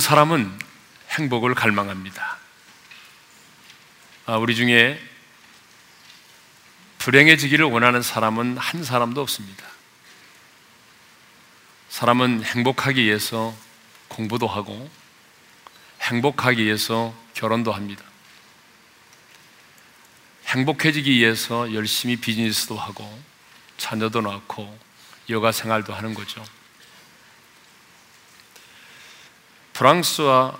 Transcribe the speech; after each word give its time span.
모든 0.00 0.08
사람은 0.08 0.58
행복을 1.10 1.54
갈망합니다. 1.54 2.38
아, 4.24 4.38
우리 4.38 4.56
중에 4.56 4.98
불행해지기를 6.96 7.66
원하는 7.66 8.00
사람은 8.00 8.56
한 8.56 8.82
사람도 8.82 9.20
없습니다. 9.20 9.66
사람은 11.90 12.44
행복하기 12.44 13.04
위해서 13.04 13.54
공부도 14.08 14.46
하고 14.46 14.90
행복하기 16.00 16.64
위해서 16.64 17.14
결혼도 17.34 17.70
합니다. 17.70 18.02
행복해지기 20.46 21.10
위해서 21.10 21.74
열심히 21.74 22.16
비즈니스도 22.16 22.74
하고 22.74 23.22
자녀도 23.76 24.22
낳고 24.22 24.78
여가 25.28 25.52
생활도 25.52 25.92
하는 25.92 26.14
거죠. 26.14 26.42
프랑스와 29.80 30.58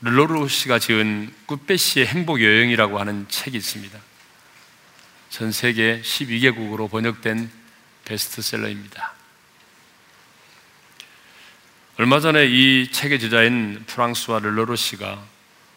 르로르 0.00 0.46
씨가 0.46 0.78
지은 0.78 1.34
꾸페시의 1.46 2.06
행복 2.06 2.40
여행이라고 2.40 3.00
하는 3.00 3.26
책이 3.28 3.56
있습니다. 3.56 3.98
전 5.28 5.50
세계 5.50 6.00
12개국으로 6.02 6.88
번역된 6.88 7.50
베스트셀러입니다. 8.04 9.12
얼마 11.96 12.20
전에 12.20 12.46
이 12.46 12.88
책의 12.92 13.18
저자인 13.18 13.82
프랑스와 13.88 14.38
르로르 14.38 14.76
씨가 14.76 15.20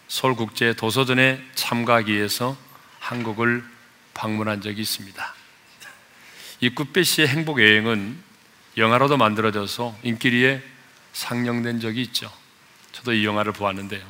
서울 0.07 0.35
국제 0.35 0.75
도서전에 0.75 1.43
참가하기 1.55 2.13
위해서 2.13 2.55
한국을 2.99 3.63
방문한 4.13 4.61
적이 4.61 4.81
있습니다. 4.81 5.35
이 6.59 6.69
꾸페시의 6.69 7.27
행복 7.27 7.59
여행은 7.59 8.15
영화로도 8.77 9.17
만들어져서 9.17 9.97
인기리에 10.03 10.61
상영된 11.13 11.79
적이 11.79 12.03
있죠. 12.03 12.42
저도 13.03 13.13
이 13.13 13.25
영화를 13.25 13.51
보았는데요. 13.51 14.01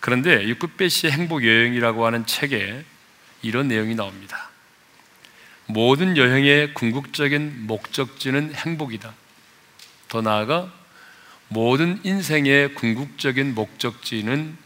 그런데 0.00 0.42
이 0.42 0.54
끝배시의 0.54 1.12
행복 1.12 1.44
여행이라고 1.44 2.04
하는 2.04 2.26
책에 2.26 2.84
이런 3.40 3.68
내용이 3.68 3.94
나옵니다. 3.94 4.50
모든 5.66 6.16
여행의 6.16 6.74
궁극적인 6.74 7.66
목적지는 7.68 8.52
행복이다. 8.54 9.14
더 10.08 10.20
나아가 10.20 10.72
모든 11.48 12.00
인생의 12.02 12.74
궁극적인 12.74 13.54
목적지는 13.54 14.56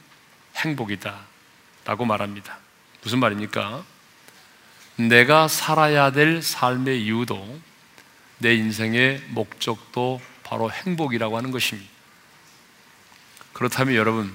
행복이다. 0.56 1.20
라고 1.84 2.04
말합니다. 2.06 2.58
무슨 3.02 3.18
말입니까? 3.20 3.84
내가 4.96 5.48
살아야 5.48 6.10
될 6.12 6.40
삶의 6.42 7.02
이유도 7.02 7.60
내 8.38 8.54
인생의 8.54 9.22
목적도 9.28 10.20
바로 10.42 10.70
행복이라고 10.70 11.36
하는 11.36 11.50
것입니다. 11.50 11.95
그렇다면 13.56 13.94
여러분, 13.94 14.34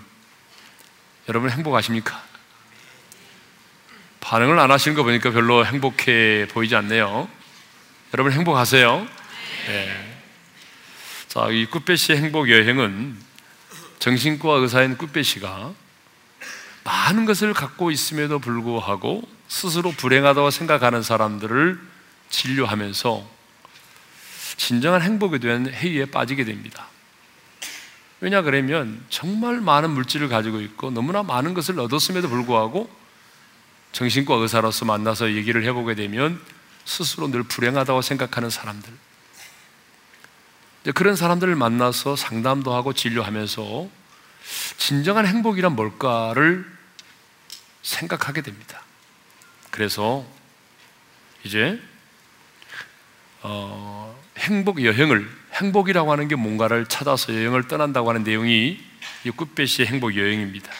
여러분 1.29 1.51
행복하십니까? 1.51 2.23
반응을 4.19 4.57
안 4.57 4.71
하시는 4.71 4.97
거 4.97 5.03
보니까 5.03 5.29
별로 5.29 5.63
행복해 5.63 6.47
보이지 6.49 6.75
않네요. 6.75 7.29
여러분 8.15 8.33
행복하세요? 8.33 9.07
네. 9.67 10.15
자, 11.27 11.49
이 11.51 11.67
꾸페 11.67 11.97
씨의 11.97 12.17
행복 12.17 12.49
여행은 12.49 13.15
정신과 13.99 14.53
의사인 14.53 14.97
꾸페 14.97 15.21
씨가 15.21 15.71
많은 16.83 17.25
것을 17.25 17.53
갖고 17.53 17.91
있음에도 17.91 18.39
불구하고 18.39 19.21
스스로 19.47 19.91
불행하다고 19.91 20.49
생각하는 20.49 21.03
사람들을 21.03 21.79
진료하면서 22.31 23.29
진정한 24.57 25.03
행복에 25.03 25.37
대한 25.37 25.67
회의에 25.67 26.05
빠지게 26.05 26.43
됩니다. 26.43 26.87
왜냐 28.21 28.43
그러면 28.43 29.03
정말 29.09 29.59
많은 29.61 29.89
물질을 29.89 30.29
가지고 30.29 30.61
있고 30.61 30.91
너무나 30.91 31.23
많은 31.23 31.55
것을 31.55 31.79
얻었음에도 31.79 32.29
불구하고 32.29 32.89
정신과 33.91 34.35
의사로서 34.35 34.85
만나서 34.85 35.33
얘기를 35.33 35.63
해보게 35.65 35.95
되면 35.95 36.39
스스로 36.85 37.27
늘 37.27 37.43
불행하다고 37.43 38.01
생각하는 38.01 38.49
사람들. 38.49 38.93
그런 40.93 41.15
사람들을 41.15 41.55
만나서 41.55 42.15
상담도 42.15 42.73
하고 42.73 42.93
진료하면서 42.93 43.89
진정한 44.77 45.25
행복이란 45.25 45.75
뭘까를 45.75 46.65
생각하게 47.81 48.41
됩니다. 48.41 48.83
그래서 49.71 50.25
이제 51.43 51.79
어, 53.41 54.15
행복 54.37 54.83
여행을 54.83 55.40
행복이라고 55.53 56.11
하는 56.11 56.27
게 56.27 56.35
뭔가를 56.35 56.85
찾아서 56.85 57.33
여행을 57.33 57.67
떠난다고 57.67 58.09
하는 58.09 58.23
내용이 58.23 58.79
이 59.23 59.31
끝배시의 59.31 59.87
행복 59.87 60.15
여행입니다. 60.15 60.71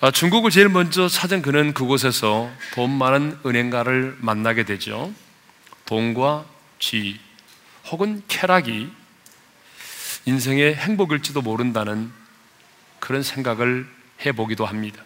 아, 0.00 0.10
중국을 0.10 0.50
제일 0.50 0.68
먼저 0.68 1.08
찾은 1.08 1.42
그는 1.42 1.74
그곳에서 1.74 2.50
돈 2.74 2.90
많은 2.90 3.38
은행가를 3.44 4.16
만나게 4.20 4.64
되죠. 4.64 5.12
돈과 5.86 6.46
쥐 6.78 7.18
혹은 7.90 8.22
쾌락이 8.28 8.90
인생의 10.26 10.74
행복일지도 10.76 11.42
모른다는 11.42 12.12
그런 13.00 13.22
생각을 13.22 13.88
해보기도 14.24 14.66
합니다. 14.66 15.02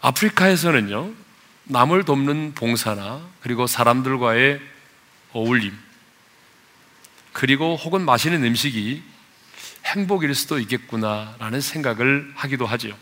아프리카에서는요, 0.00 1.12
남을 1.64 2.04
돕는 2.04 2.54
봉사나 2.54 3.20
그리고 3.40 3.66
사람들과의 3.66 4.60
어울림, 5.38 5.76
그리고 7.32 7.76
혹은 7.76 8.04
마시는 8.04 8.42
음식이 8.44 9.02
행복일 9.86 10.34
수도 10.34 10.58
있겠구나라는 10.58 11.60
생각을 11.60 12.32
하기도 12.34 12.66
하죠. 12.66 12.96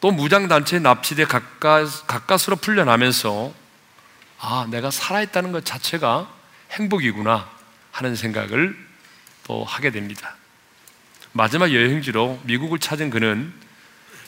또 0.00 0.10
무장단체 0.10 0.78
납치돼 0.80 1.24
가까스, 1.24 2.04
가까스로 2.06 2.56
풀려나면서 2.56 3.52
아, 4.40 4.66
내가 4.70 4.90
살아있다는 4.90 5.52
것 5.52 5.64
자체가 5.64 6.32
행복이구나 6.72 7.48
하는 7.90 8.14
생각을 8.14 8.76
또 9.44 9.64
하게 9.64 9.90
됩니다. 9.90 10.36
마지막 11.32 11.72
여행지로 11.72 12.40
미국을 12.44 12.78
찾은 12.78 13.10
그는 13.10 13.52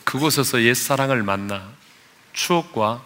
그곳에서 0.05 0.63
옛사랑을 0.63 1.23
만나 1.23 1.69
추억과 2.33 3.05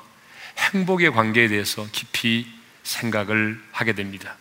행복의 0.58 1.12
관계에 1.12 1.48
대해서 1.48 1.86
깊이 1.92 2.46
생각을 2.84 3.60
하게 3.72 3.94
됩니다. 3.94 4.36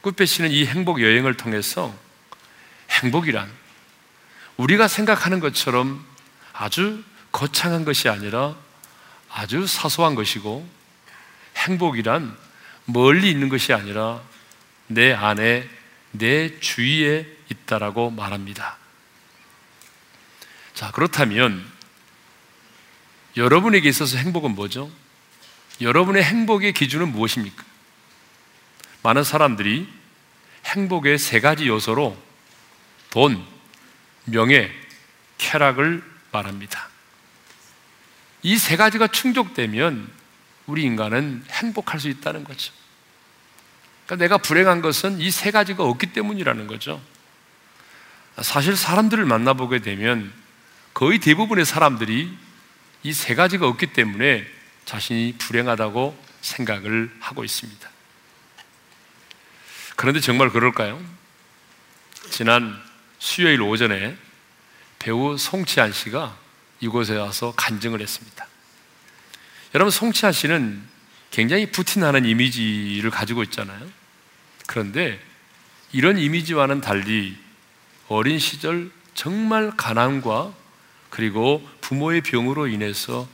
꾸페 0.00 0.26
씨는 0.26 0.50
이 0.50 0.66
행복 0.66 1.00
여행을 1.00 1.34
통해서 1.34 1.94
행복이란 2.90 3.50
우리가 4.56 4.88
생각하는 4.88 5.38
것처럼 5.40 6.04
아주 6.52 7.04
거창한 7.30 7.84
것이 7.84 8.08
아니라 8.08 8.56
아주 9.30 9.66
사소한 9.66 10.14
것이고 10.14 10.68
행복이란 11.56 12.36
멀리 12.86 13.30
있는 13.30 13.48
것이 13.48 13.72
아니라 13.72 14.22
내 14.86 15.12
안에 15.12 15.68
내 16.10 16.58
주위에 16.58 17.26
있다라고 17.50 18.10
말합니다. 18.10 18.78
자, 20.74 20.90
그렇다면 20.92 21.64
여러분에게 23.36 23.88
있어서 23.88 24.16
행복은 24.16 24.54
뭐죠? 24.54 24.90
여러분의 25.80 26.22
행복의 26.24 26.72
기준은 26.72 27.12
무엇입니까? 27.12 27.64
많은 29.02 29.22
사람들이 29.24 29.88
행복의 30.66 31.18
세 31.18 31.40
가지 31.40 31.68
요소로 31.68 32.16
돈, 33.10 33.44
명예, 34.24 34.70
쾌락을 35.38 36.02
말합니다. 36.32 36.88
이 38.42 38.56
세 38.58 38.76
가지가 38.76 39.08
충족되면 39.08 40.08
우리 40.66 40.82
인간은 40.82 41.44
행복할 41.50 41.98
수 42.00 42.08
있다는 42.08 42.44
거죠. 42.44 42.72
그러니까 44.06 44.16
내가 44.24 44.38
불행한 44.38 44.80
것은 44.82 45.20
이 45.20 45.30
세 45.30 45.50
가지가 45.50 45.84
없기 45.84 46.12
때문이라는 46.12 46.66
거죠. 46.66 47.00
사실 48.42 48.76
사람들을 48.76 49.24
만나보게 49.24 49.80
되면 49.80 50.32
거의 50.94 51.18
대부분의 51.18 51.64
사람들이 51.64 52.36
이 53.04 53.12
세 53.12 53.34
가지가 53.34 53.66
없기 53.66 53.88
때문에 53.92 54.46
자신이 54.88 55.34
불행하다고 55.36 56.18
생각을 56.40 57.14
하고 57.20 57.44
있습니다. 57.44 57.90
그런데 59.96 60.18
정말 60.20 60.48
그럴까요? 60.48 60.98
지난 62.30 62.74
수요일 63.18 63.60
오전에 63.60 64.16
배우 64.98 65.36
송치한 65.36 65.92
씨가 65.92 66.38
이곳에 66.80 67.16
와서 67.16 67.52
간증을 67.54 68.00
했습니다. 68.00 68.46
여러분, 69.74 69.90
송치한 69.90 70.32
씨는 70.32 70.82
굉장히 71.32 71.70
부틴하는 71.70 72.24
이미지를 72.24 73.10
가지고 73.10 73.42
있잖아요. 73.42 73.86
그런데 74.66 75.22
이런 75.92 76.16
이미지와는 76.16 76.80
달리 76.80 77.36
어린 78.08 78.38
시절 78.38 78.90
정말 79.12 79.70
가난과 79.76 80.54
그리고 81.10 81.68
부모의 81.82 82.22
병으로 82.22 82.68
인해서 82.68 83.28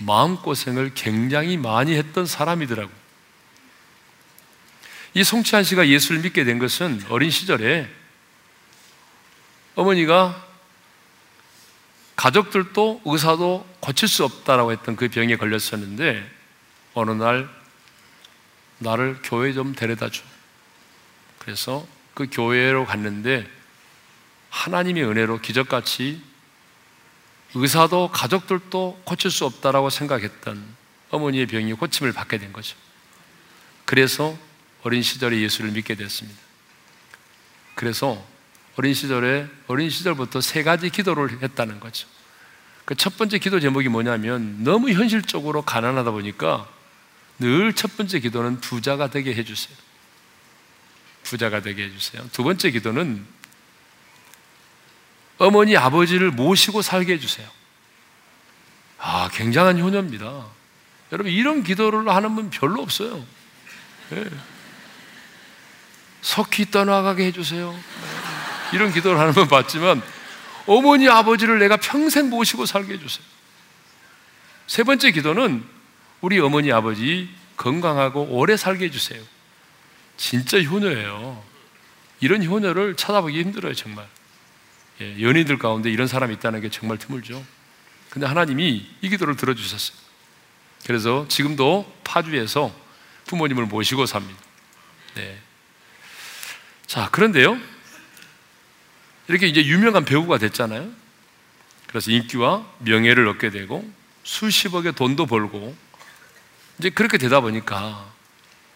마음고생을 0.00 0.92
굉장히 0.94 1.56
많이 1.56 1.94
했던 1.94 2.26
사람이더라고요. 2.26 3.00
이 5.14 5.24
송치한 5.24 5.64
씨가 5.64 5.88
예수를 5.88 6.20
믿게 6.22 6.44
된 6.44 6.58
것은 6.58 7.04
어린 7.08 7.30
시절에 7.30 7.90
어머니가 9.74 10.46
가족들도 12.16 13.02
의사도 13.04 13.66
고칠 13.80 14.06
수 14.08 14.24
없다라고 14.24 14.72
했던 14.72 14.94
그 14.94 15.08
병에 15.08 15.36
걸렸었는데 15.36 16.30
어느 16.94 17.10
날 17.12 17.48
나를 18.78 19.18
교회 19.22 19.52
좀 19.52 19.74
데려다 19.74 20.10
줘. 20.10 20.22
그래서 21.38 21.86
그 22.14 22.28
교회로 22.30 22.84
갔는데 22.84 23.48
하나님의 24.50 25.04
은혜로 25.04 25.40
기적같이 25.40 26.22
의사도 27.54 28.08
가족들도 28.12 29.02
고칠 29.04 29.30
수 29.30 29.44
없다라고 29.44 29.90
생각했던 29.90 30.62
어머니의 31.10 31.46
병이 31.46 31.72
고침을 31.74 32.12
받게 32.12 32.38
된 32.38 32.52
거죠. 32.52 32.76
그래서 33.84 34.36
어린 34.82 35.02
시절에 35.02 35.40
예수를 35.40 35.72
믿게 35.72 35.94
됐습니다. 35.96 36.38
그래서 37.74 38.24
어린 38.76 38.94
시절에 38.94 39.48
어린 39.66 39.90
시절부터 39.90 40.40
세 40.40 40.62
가지 40.62 40.90
기도를 40.90 41.42
했다는 41.42 41.80
거죠. 41.80 42.06
그 42.84 42.94
첫 42.94 43.16
번째 43.16 43.38
기도 43.38 43.60
제목이 43.60 43.88
뭐냐면 43.88 44.64
너무 44.64 44.90
현실적으로 44.90 45.62
가난하다 45.62 46.10
보니까 46.10 46.68
늘 47.38 47.72
첫 47.74 47.96
번째 47.96 48.18
기도는 48.20 48.60
부자가 48.60 49.10
되게 49.10 49.34
해주세요. 49.34 49.76
부자가 51.22 51.60
되게 51.62 51.84
해주세요. 51.84 52.28
두 52.32 52.42
번째 52.42 52.70
기도는 52.70 53.24
어머니 55.40 55.74
아버지를 55.74 56.30
모시고 56.30 56.82
살게 56.82 57.14
해주세요. 57.14 57.48
아, 58.98 59.30
굉장한 59.32 59.80
효녀입니다. 59.80 60.44
여러분, 61.12 61.32
이런 61.32 61.62
기도를 61.62 62.06
하는 62.10 62.34
분 62.34 62.50
별로 62.50 62.82
없어요. 62.82 63.24
네. 64.10 64.26
석희 66.20 66.70
떠나가게 66.70 67.24
해주세요. 67.24 67.74
이런 68.74 68.92
기도를 68.92 69.18
하는 69.18 69.32
분 69.32 69.48
봤지만, 69.48 70.02
어머니 70.66 71.08
아버지를 71.08 71.58
내가 71.58 71.78
평생 71.78 72.28
모시고 72.28 72.66
살게 72.66 72.92
해주세요. 72.92 73.24
세 74.66 74.82
번째 74.82 75.10
기도는 75.10 75.64
우리 76.20 76.38
어머니 76.38 76.70
아버지 76.70 77.30
건강하고 77.56 78.24
오래 78.24 78.58
살게 78.58 78.84
해주세요. 78.84 79.22
진짜 80.18 80.62
효녀예요. 80.62 81.42
이런 82.20 82.44
효녀를 82.44 82.96
찾아보기 82.96 83.40
힘들어요, 83.40 83.72
정말. 83.72 84.06
예, 85.00 85.20
연인들 85.20 85.58
가운데 85.58 85.90
이런 85.90 86.06
사람이 86.06 86.34
있다는 86.34 86.60
게 86.60 86.68
정말 86.68 86.98
드물죠. 86.98 87.44
근데 88.10 88.26
하나님이 88.26 88.86
이 89.00 89.08
기도를 89.08 89.36
들어주셨어요. 89.36 89.96
그래서 90.86 91.26
지금도 91.28 91.90
파주에서 92.04 92.74
부모님을 93.26 93.66
모시고 93.66 94.06
삽니다. 94.06 94.40
네. 95.14 95.38
자, 96.86 97.08
그런데요. 97.10 97.58
이렇게 99.28 99.46
이제 99.46 99.64
유명한 99.64 100.04
배우가 100.04 100.38
됐잖아요. 100.38 100.90
그래서 101.86 102.10
인기와 102.10 102.66
명예를 102.78 103.28
얻게 103.28 103.50
되고 103.50 103.88
수십억의 104.24 104.94
돈도 104.94 105.26
벌고 105.26 105.76
이제 106.78 106.90
그렇게 106.90 107.18
되다 107.18 107.40
보니까 107.40 108.12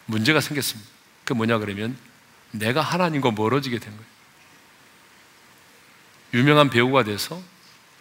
문제가 0.06 0.40
생겼습니다. 0.40 0.88
그 1.24 1.32
뭐냐 1.32 1.58
그러면 1.58 1.96
내가 2.52 2.80
하나님과 2.82 3.32
멀어지게 3.32 3.78
된 3.78 3.90
거예요. 3.90 4.13
유명한 6.34 6.68
배우가 6.68 7.04
돼서 7.04 7.40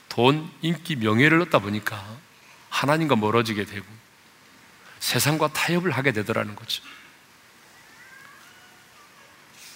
돈, 0.09 0.51
인기, 0.61 0.95
명예를 0.95 1.39
얻다 1.43 1.59
보니까 1.59 2.03
하나님과 2.69 3.15
멀어지게 3.15 3.65
되고 3.65 3.85
세상과 4.99 5.53
타협을 5.53 5.91
하게 5.91 6.11
되더라는 6.11 6.55
거죠. 6.55 6.83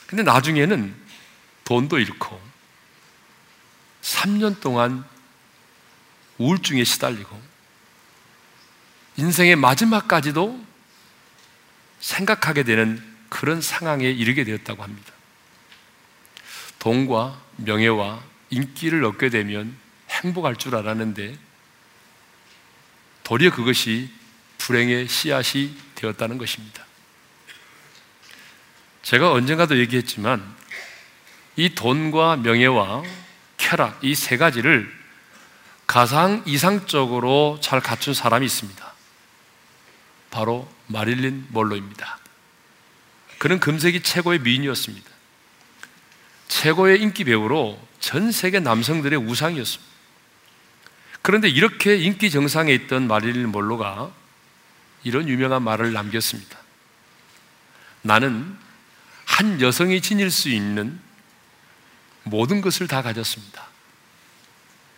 근데 0.07 0.24
나중에는 0.24 0.95
돈도 1.65 2.00
잃고 2.00 2.42
3년 4.01 4.59
동안 4.59 5.06
우울증에 6.38 6.83
시달리고 6.83 7.39
인생의 9.18 9.56
마지막까지도 9.56 10.65
생각하게 12.00 12.63
되는 12.63 13.18
그런 13.30 13.62
상황에 13.62 14.09
이르게 14.09 14.44
되었다고 14.44 14.81
합니다. 14.81 15.13
돈과 16.80 17.42
명예와 17.57 18.24
인기를 18.50 19.04
얻게 19.06 19.30
되면 19.30 19.76
행복할 20.10 20.56
줄 20.56 20.76
알았는데 20.76 21.38
도리어 23.24 23.52
그것이 23.52 24.10
불행의 24.58 25.08
씨앗이 25.08 25.76
되었다는 25.96 26.38
것입니다. 26.38 26.86
제가 29.04 29.32
언젠가도 29.32 29.78
얘기했지만 29.80 30.56
이 31.56 31.70
돈과 31.76 32.38
명예와 32.38 33.04
쾌락 33.58 34.04
이 34.04 34.14
세 34.16 34.38
가지를 34.38 34.96
가장 35.88 36.44
이상적으로 36.46 37.60
잘 37.62 37.80
갖춘 37.80 38.14
사람이 38.14 38.46
있습니다. 38.46 38.94
바로 40.30 40.70
마릴린 40.88 41.48
몰로입니다. 41.50 42.20
그는 43.40 43.60
금세기 43.60 44.04
최고의 44.04 44.40
미인이었습니다. 44.40 45.10
최고의 46.50 47.02
인기 47.02 47.24
배우로 47.24 47.80
전 48.07 48.31
세계 48.31 48.62
남성들의 48.62 49.19
우상이었습니다. 49.19 49.92
그런데 51.21 51.50
이렇게 51.50 51.98
인기 51.98 52.31
정상에 52.31 52.74
있던 52.74 53.06
마릴린 53.06 53.50
몰로가 53.50 54.13
이런 55.04 55.27
유명한 55.27 55.62
말을 55.62 55.92
남겼습니다. 55.92 56.57
나는 58.04 58.57
한 59.25 59.59
여성이 59.59 60.00
지닐 60.00 60.31
수 60.31 60.48
있는 60.48 60.98
모든 62.24 62.62
것을 62.62 62.88
다 62.88 63.01
가졌습니다. 63.01 63.68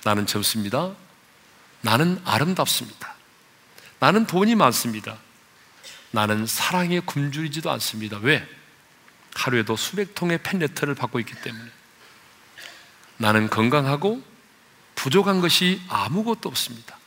나는 0.04 0.28
젊습니다. 0.28 0.94
나는 1.82 2.22
아름답습니다. 2.26 3.16
나는 3.98 4.28
돈이 4.28 4.54
많습니다. 4.54 5.18
나는 6.12 6.46
사랑에 6.46 7.00
굶주리지도 7.00 7.72
않습니다. 7.72 8.20
왜? 8.20 8.48
하루에도 9.34 9.76
수백 9.76 10.14
통의 10.14 10.38
팬레터를 10.44 10.94
받고 10.94 11.20
있기 11.22 11.34
때문에. 11.42 11.79
나는 13.20 13.50
건강하고 13.50 14.24
부족한 14.96 15.42
것이 15.42 15.82
아무것도 15.90 16.48
없습니다. 16.50 16.98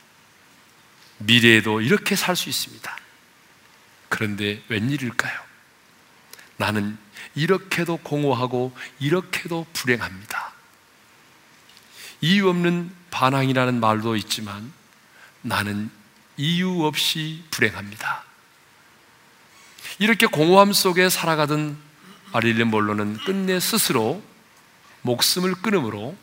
미래에도 1.17 1.81
이렇게 1.81 2.15
살 2.15 2.35
수 2.35 2.49
있습니다. 2.49 2.97
그런데 4.09 4.61
웬일일까요? 4.67 5.39
나는 6.57 6.97
이렇게도 7.35 7.97
공허하고 7.97 8.75
이렇게도 8.99 9.65
불행합니다. 9.73 10.53
이유 12.21 12.47
없는 12.49 12.93
반항이라는 13.09 13.79
말도 13.79 14.15
있지만 14.17 14.71
나는 15.41 15.89
이유 16.37 16.83
없이 16.85 17.43
불행합니다. 17.49 18.23
이렇게 19.97 20.27
공허함 20.27 20.73
속에 20.73 21.09
살아가던 21.09 21.77
마릴린 22.33 22.67
몰로는 22.67 23.17
끝내 23.25 23.59
스스로 23.59 24.23
목숨을 25.03 25.53
끊음으로 25.55 26.17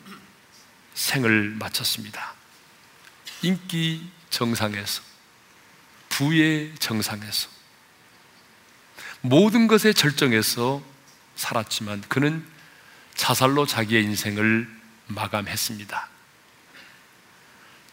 생을 0.93 1.55
마쳤습니다. 1.57 2.33
인기 3.41 4.07
정상에서, 4.29 5.01
부의 6.09 6.73
정상에서, 6.77 7.49
모든 9.21 9.67
것의 9.67 9.93
절정에서 9.93 10.83
살았지만 11.35 12.01
그는 12.07 12.45
자살로 13.15 13.65
자기의 13.65 14.03
인생을 14.03 14.67
마감했습니다. 15.07 16.09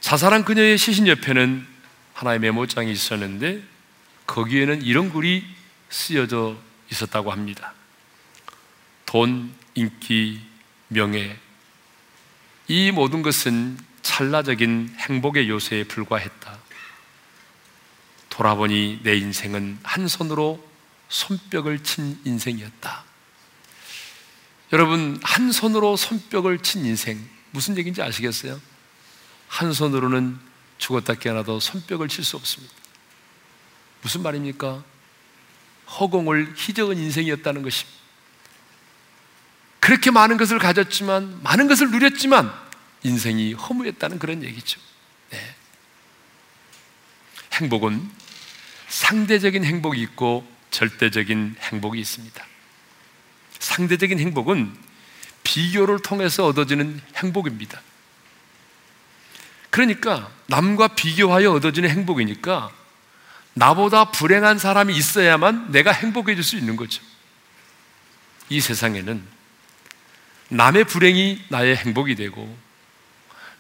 자살한 0.00 0.45
그녀의 0.45 0.78
시신 0.78 1.07
옆에는 1.07 1.66
하나의 2.14 2.38
메모장이 2.38 2.90
있었는데 2.90 3.62
거기에는 4.26 4.83
이런 4.83 5.12
글이 5.12 5.45
쓰여져 5.90 6.57
있었다고 6.90 7.30
합니다. 7.30 7.75
돈, 9.07 9.52
인기, 9.75 10.48
명예, 10.88 11.38
이 12.66 12.90
모든 12.90 13.23
것은 13.23 13.78
찰나적인 14.02 14.97
행복의 14.99 15.49
요소에 15.49 15.85
불과했다. 15.85 16.59
돌아보니 18.28 19.00
내 19.02 19.16
인생은 19.16 19.78
한 19.83 20.09
손으로 20.09 20.66
손뼉을 21.09 21.83
친 21.83 22.21
인생이었다. 22.25 23.04
여러분, 24.73 25.18
한 25.23 25.50
손으로 25.50 25.97
손뼉을 25.97 26.59
친 26.62 26.85
인생, 26.85 27.26
무슨 27.50 27.76
얘기인지 27.78 28.02
아시겠어요? 28.02 28.61
한 29.49 29.73
손으로는 29.73 30.38
죽었다 30.76 31.14
깨어나도 31.14 31.59
손뼉을 31.61 32.09
칠 32.09 32.23
수 32.23 32.37
없습니다. 32.37 32.75
무슨 34.02 34.23
말입니까? 34.23 34.85
허공을 35.99 36.54
희적은 36.57 36.99
인생이었다는 36.99 37.62
것입니다. 37.62 37.98
그렇게 39.88 40.11
많은 40.11 40.37
것을 40.37 40.59
가졌지만, 40.59 41.42
많은 41.42 41.66
것을 41.66 41.90
누렸지만, 41.90 42.52
인생이 43.04 43.54
허무했다는 43.54 44.18
그런 44.18 44.45
얘기죠. 44.45 44.78
네. 45.30 45.54
행복은 47.54 48.11
상대적인 48.88 49.64
행복이 49.64 49.99
있고 50.02 50.47
절대적인 50.71 51.57
행복이 51.59 51.99
있습니다. 51.99 52.45
상대적인 53.61 54.18
행복은 54.18 54.76
비교를 55.42 56.00
통해서 56.00 56.45
얻어지는 56.45 57.00
행복입니다. 57.16 57.80
그러니까 59.71 60.30
남과 60.49 60.88
비교하여 60.88 61.50
얻어지는 61.52 61.88
행복이니까 61.88 62.71
나보다 63.54 64.11
불행한 64.11 64.59
사람이 64.59 64.95
있어야만 64.95 65.73
내가 65.73 65.92
행복해질 65.92 66.45
수 66.45 66.59
있는 66.59 66.76
거죠. 66.76 67.02
이 68.50 68.61
세상에는 68.61 69.38
남의 70.49 70.85
불행이 70.85 71.45
나의 71.49 71.76
행복이 71.76 72.14
되고 72.14 72.57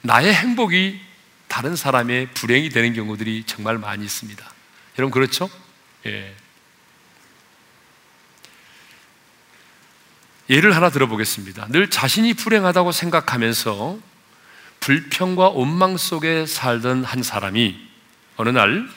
나의 0.02 0.34
행복이 0.34 1.00
다른 1.48 1.76
사람의 1.76 2.28
불행이 2.34 2.70
되는 2.70 2.92
경우들이 2.92 3.44
정말 3.46 3.78
많이 3.78 4.04
있습니다. 4.04 4.44
여러분 4.98 5.10
그렇죠? 5.10 5.50
예. 6.06 6.34
예를 10.50 10.74
하나 10.74 10.90
들어보겠습니다. 10.90 11.68
늘 11.68 11.90
자신이 11.90 12.34
불행하다고 12.34 12.92
생각하면서 12.92 13.98
불평과 14.80 15.48
원망 15.50 15.96
속에 15.96 16.46
살던 16.46 17.04
한 17.04 17.22
사람이 17.22 17.78
어느 18.36 18.48
날 18.48 18.88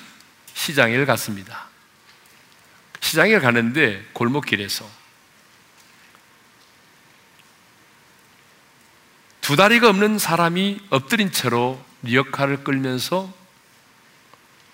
시장에 0.54 1.04
갔습니다. 1.06 1.68
시장에 3.02 3.40
가는데 3.40 4.08
골목길에서 4.14 5.01
두 9.42 9.56
다리가 9.56 9.90
없는 9.90 10.20
사람이 10.20 10.80
엎드린 10.92 11.32
채로 11.32 11.84
리어카를 12.04 12.64
끌면서 12.64 13.32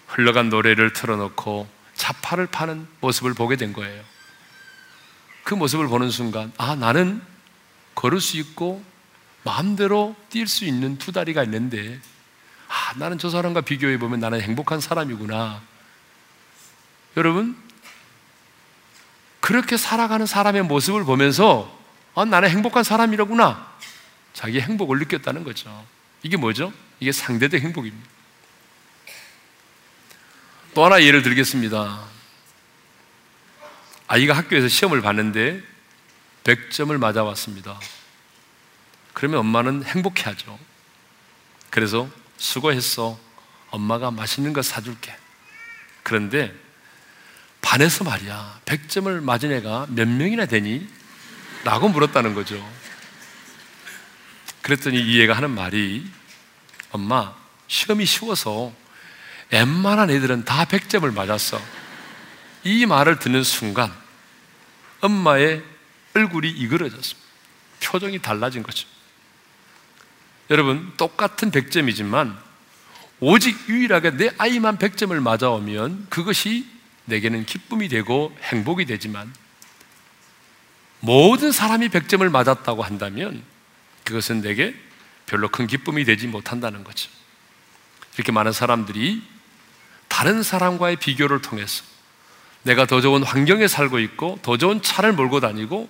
흘러간 0.07 0.49
노래를 0.49 0.93
틀어놓고 0.93 1.67
자파를 1.95 2.47
파는 2.47 2.87
모습을 2.99 3.33
보게 3.33 3.55
된 3.55 3.73
거예요. 3.73 4.03
그 5.43 5.53
모습을 5.53 5.87
보는 5.87 6.09
순간, 6.11 6.51
아, 6.57 6.75
나는 6.75 7.21
걸을 7.95 8.19
수 8.19 8.37
있고 8.37 8.83
마음대로 9.43 10.15
뛸 10.29 10.47
수 10.47 10.65
있는 10.65 10.97
두 10.97 11.13
다리가 11.13 11.43
있는데, 11.45 11.99
아, 12.67 12.93
나는 12.97 13.17
저 13.17 13.29
사람과 13.29 13.61
비교해 13.61 13.97
보면 13.97 14.19
나는 14.19 14.41
행복한 14.41 14.81
사람이구나. 14.81 15.61
여러분, 17.15 17.57
그렇게 19.39 19.77
살아가는 19.77 20.25
사람의 20.25 20.63
모습을 20.63 21.05
보면서, 21.05 21.73
아, 22.13 22.25
나는 22.25 22.49
행복한 22.49 22.83
사람이라구나. 22.83 23.77
자기 24.37 24.61
행복을 24.61 24.99
느꼈다는 24.99 25.43
거죠. 25.43 25.83
이게 26.21 26.37
뭐죠? 26.37 26.71
이게 26.99 27.11
상대적 27.11 27.59
행복입니다. 27.59 28.07
또 30.75 30.85
하나 30.85 31.01
예를 31.01 31.23
들겠습니다. 31.23 32.05
아이가 34.05 34.37
학교에서 34.37 34.67
시험을 34.67 35.01
봤는데 35.01 35.63
100점을 36.43 36.95
맞아왔습니다. 36.99 37.79
그러면 39.13 39.39
엄마는 39.39 39.83
행복해 39.83 40.21
하죠. 40.25 40.59
그래서 41.71 42.07
수고했어. 42.37 43.19
엄마가 43.71 44.11
맛있는 44.11 44.53
거 44.53 44.61
사줄게. 44.61 45.17
그런데 46.03 46.53
반에서 47.61 48.03
말이야. 48.03 48.61
100점을 48.65 49.19
맞은 49.19 49.51
애가 49.51 49.87
몇 49.89 50.07
명이나 50.07 50.45
되니? 50.45 50.87
라고 51.63 51.89
물었다는 51.89 52.35
거죠. 52.35 52.76
그랬더니 54.61 54.99
이 54.99 55.21
애가 55.21 55.33
하는 55.33 55.51
말이 55.51 56.05
엄마, 56.91 57.35
시험이 57.67 58.05
쉬워서 58.05 58.73
웬만한 59.51 60.09
애들은 60.09 60.45
다 60.45 60.65
100점을 60.65 61.11
맞았어. 61.13 61.61
이 62.63 62.85
말을 62.85 63.19
듣는 63.19 63.43
순간 63.43 63.93
엄마의 65.01 65.63
얼굴이 66.15 66.49
이그러졌습니다. 66.49 67.27
표정이 67.81 68.19
달라진 68.19 68.63
거죠. 68.63 68.87
여러분, 70.49 70.93
똑같은 70.97 71.51
100점이지만 71.51 72.35
오직 73.19 73.57
유일하게 73.69 74.11
내 74.11 74.31
아이만 74.37 74.77
100점을 74.77 75.13
맞아오면 75.19 76.07
그것이 76.09 76.67
내게는 77.05 77.45
기쁨이 77.45 77.87
되고 77.87 78.35
행복이 78.41 78.85
되지만 78.85 79.33
모든 80.99 81.51
사람이 81.51 81.89
100점을 81.89 82.27
맞았다고 82.29 82.83
한다면 82.83 83.43
그것은 84.07 84.39
내게 84.39 84.73
별로 85.25 85.49
큰 85.49 85.67
기쁨이 85.67 86.05
되지 86.05 86.27
못한다는 86.27 86.85
거죠. 86.85 87.09
이렇게 88.15 88.31
많은 88.31 88.53
사람들이 88.53 89.21
다른 90.07 90.43
사람과의 90.43 90.95
비교를 90.95 91.41
통해서 91.41 91.83
내가 92.63 92.85
더 92.85 93.01
좋은 93.01 93.21
환경에 93.21 93.67
살고 93.67 93.99
있고 93.99 94.39
더 94.43 94.57
좋은 94.57 94.81
차를 94.81 95.11
몰고 95.11 95.41
다니고 95.41 95.89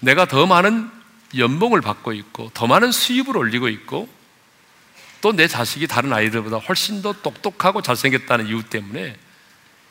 내가 0.00 0.24
더 0.24 0.46
많은 0.46 0.90
연봉을 1.36 1.82
받고 1.82 2.14
있고 2.14 2.50
더 2.54 2.66
많은 2.66 2.90
수입을 2.92 3.36
올리고 3.36 3.68
있고 3.68 4.08
또 5.20 5.32
내 5.32 5.46
자식이 5.46 5.86
다른 5.86 6.12
아이들보다 6.12 6.58
훨씬 6.58 7.02
더 7.02 7.12
똑똑하고 7.12 7.82
잘생겼다는 7.82 8.46
이유 8.46 8.62
때문에 8.62 9.16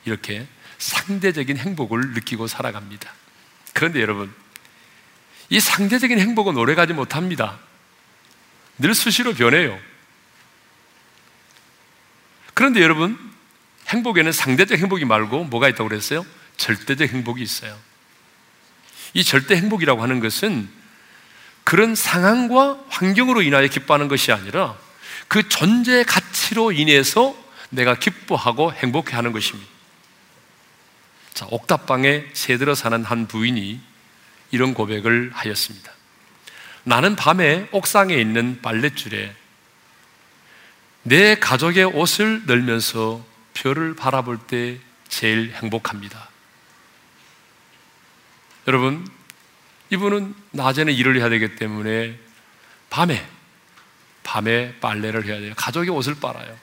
이렇게 0.05 0.47
상대적인 0.79 1.57
행복을 1.57 2.13
느끼고 2.13 2.47
살아갑니다. 2.47 3.11
그런데 3.73 4.01
여러분, 4.01 4.33
이 5.53 5.59
상대적인 5.59 6.19
행복은 6.19 6.57
오래가지 6.57 6.93
못합니다. 6.93 7.59
늘 8.79 8.95
수시로 8.95 9.35
변해요. 9.35 9.79
그런데 12.55 12.81
여러분, 12.81 13.19
행복에는 13.89 14.31
상대적 14.31 14.79
행복이 14.79 15.05
말고 15.05 15.43
뭐가 15.43 15.69
있다고 15.69 15.89
그랬어요? 15.89 16.25
절대적 16.57 17.07
행복이 17.07 17.43
있어요. 17.43 17.77
이 19.13 19.23
절대 19.23 19.55
행복이라고 19.55 20.01
하는 20.01 20.19
것은 20.21 20.67
그런 21.63 21.93
상황과 21.93 22.79
환경으로 22.89 23.43
인하여 23.43 23.67
기뻐하는 23.67 24.07
것이 24.07 24.31
아니라 24.31 24.75
그 25.27 25.47
존재 25.49 26.03
가치로 26.03 26.71
인해서 26.71 27.37
내가 27.69 27.93
기뻐하고 27.93 28.73
행복해 28.73 29.15
하는 29.15 29.31
것입니다. 29.31 29.69
자, 31.35 31.45
옥탑방에 31.51 32.29
새들어 32.33 32.73
사는 32.73 33.03
한 33.03 33.27
부인이 33.27 33.92
이런 34.53 34.75
고백을 34.75 35.31
하였습니다. 35.33 35.91
나는 36.83 37.15
밤에 37.15 37.67
옥상에 37.71 38.13
있는 38.13 38.59
빨랫줄에 38.61 39.35
내 41.01 41.35
가족의 41.35 41.85
옷을 41.85 42.45
널면서 42.45 43.25
별을 43.55 43.95
바라볼 43.95 44.37
때 44.37 44.77
제일 45.09 45.53
행복합니다. 45.55 46.29
여러분, 48.67 49.07
이분은 49.89 50.35
낮에는 50.51 50.93
일을 50.93 51.17
해야 51.17 51.29
되기 51.29 51.55
때문에 51.55 52.15
밤에, 52.91 53.27
밤에 54.21 54.75
빨래를 54.79 55.25
해야 55.25 55.39
돼요. 55.39 55.53
가족의 55.57 55.89
옷을 55.89 56.15
빨아요. 56.19 56.55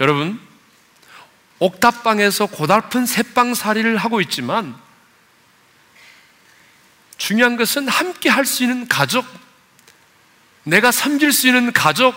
여러분, 0.00 0.40
옥탑방에서 1.58 2.46
고달픈 2.46 3.04
새방살이를 3.04 3.98
하고 3.98 4.22
있지만 4.22 4.82
중요한 7.16 7.56
것은 7.56 7.88
함께 7.88 8.28
할 8.28 8.44
수 8.44 8.62
있는 8.62 8.88
가족, 8.88 9.26
내가 10.64 10.90
섬길 10.90 11.32
수 11.32 11.46
있는 11.46 11.72
가족, 11.72 12.14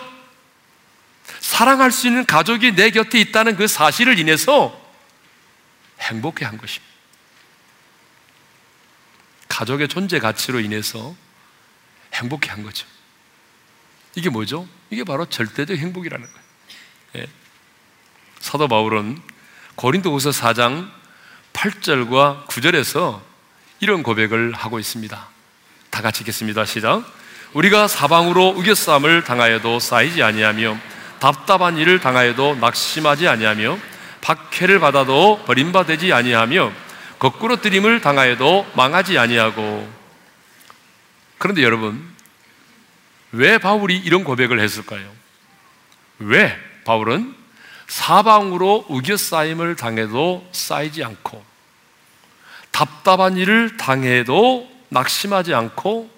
사랑할 1.40 1.92
수 1.92 2.06
있는 2.06 2.24
가족이 2.24 2.74
내 2.74 2.90
곁에 2.90 3.20
있다는 3.20 3.56
그 3.56 3.66
사실을 3.66 4.18
인해서 4.18 4.78
행복해 6.00 6.44
한 6.44 6.58
것입니다. 6.58 6.88
가족의 9.48 9.88
존재 9.88 10.18
가치로 10.18 10.60
인해서 10.60 11.14
행복해 12.14 12.50
한 12.50 12.62
거죠. 12.62 12.86
이게 14.14 14.30
뭐죠? 14.30 14.68
이게 14.90 15.04
바로 15.04 15.26
절대적 15.26 15.76
행복이라는 15.76 16.26
거예요. 16.26 16.46
예. 17.16 17.26
사도 18.40 18.68
바울은 18.68 19.20
고린도후서 19.74 20.30
4장 20.30 20.90
8절과 21.52 22.46
9절에서 22.46 23.27
이런 23.80 24.02
고백을 24.02 24.52
하고 24.52 24.78
있습니다. 24.78 25.28
다 25.90 26.02
같이 26.02 26.22
읽겠습니다. 26.22 26.64
시작. 26.64 27.04
우리가 27.54 27.88
사방으로 27.88 28.48
우겨싸움을 28.50 29.24
당하여도 29.24 29.80
쌓이지 29.80 30.22
아니하며 30.22 30.78
답답한 31.18 31.78
일을 31.78 32.00
당하여도 32.00 32.56
낙심하지 32.56 33.28
아니하며 33.28 33.78
박해를 34.20 34.80
받아도 34.80 35.42
버림받지 35.46 36.12
아니하며 36.12 36.72
거꾸로 37.18 37.60
뜨림을 37.60 38.00
당하여도 38.00 38.66
망하지 38.74 39.18
아니하고 39.18 39.88
그런데 41.38 41.62
여러분 41.62 42.04
왜 43.32 43.58
바울이 43.58 43.96
이런 43.96 44.24
고백을 44.24 44.60
했을까요? 44.60 45.10
왜 46.18 46.56
바울은 46.84 47.34
사방으로 47.86 48.86
우겨싸임을 48.88 49.76
당해도 49.76 50.46
쌓이지 50.52 51.02
않고 51.04 51.44
답답한 52.78 53.36
일을 53.36 53.76
당해도 53.76 54.70
낙심하지 54.90 55.52
않고 55.52 56.08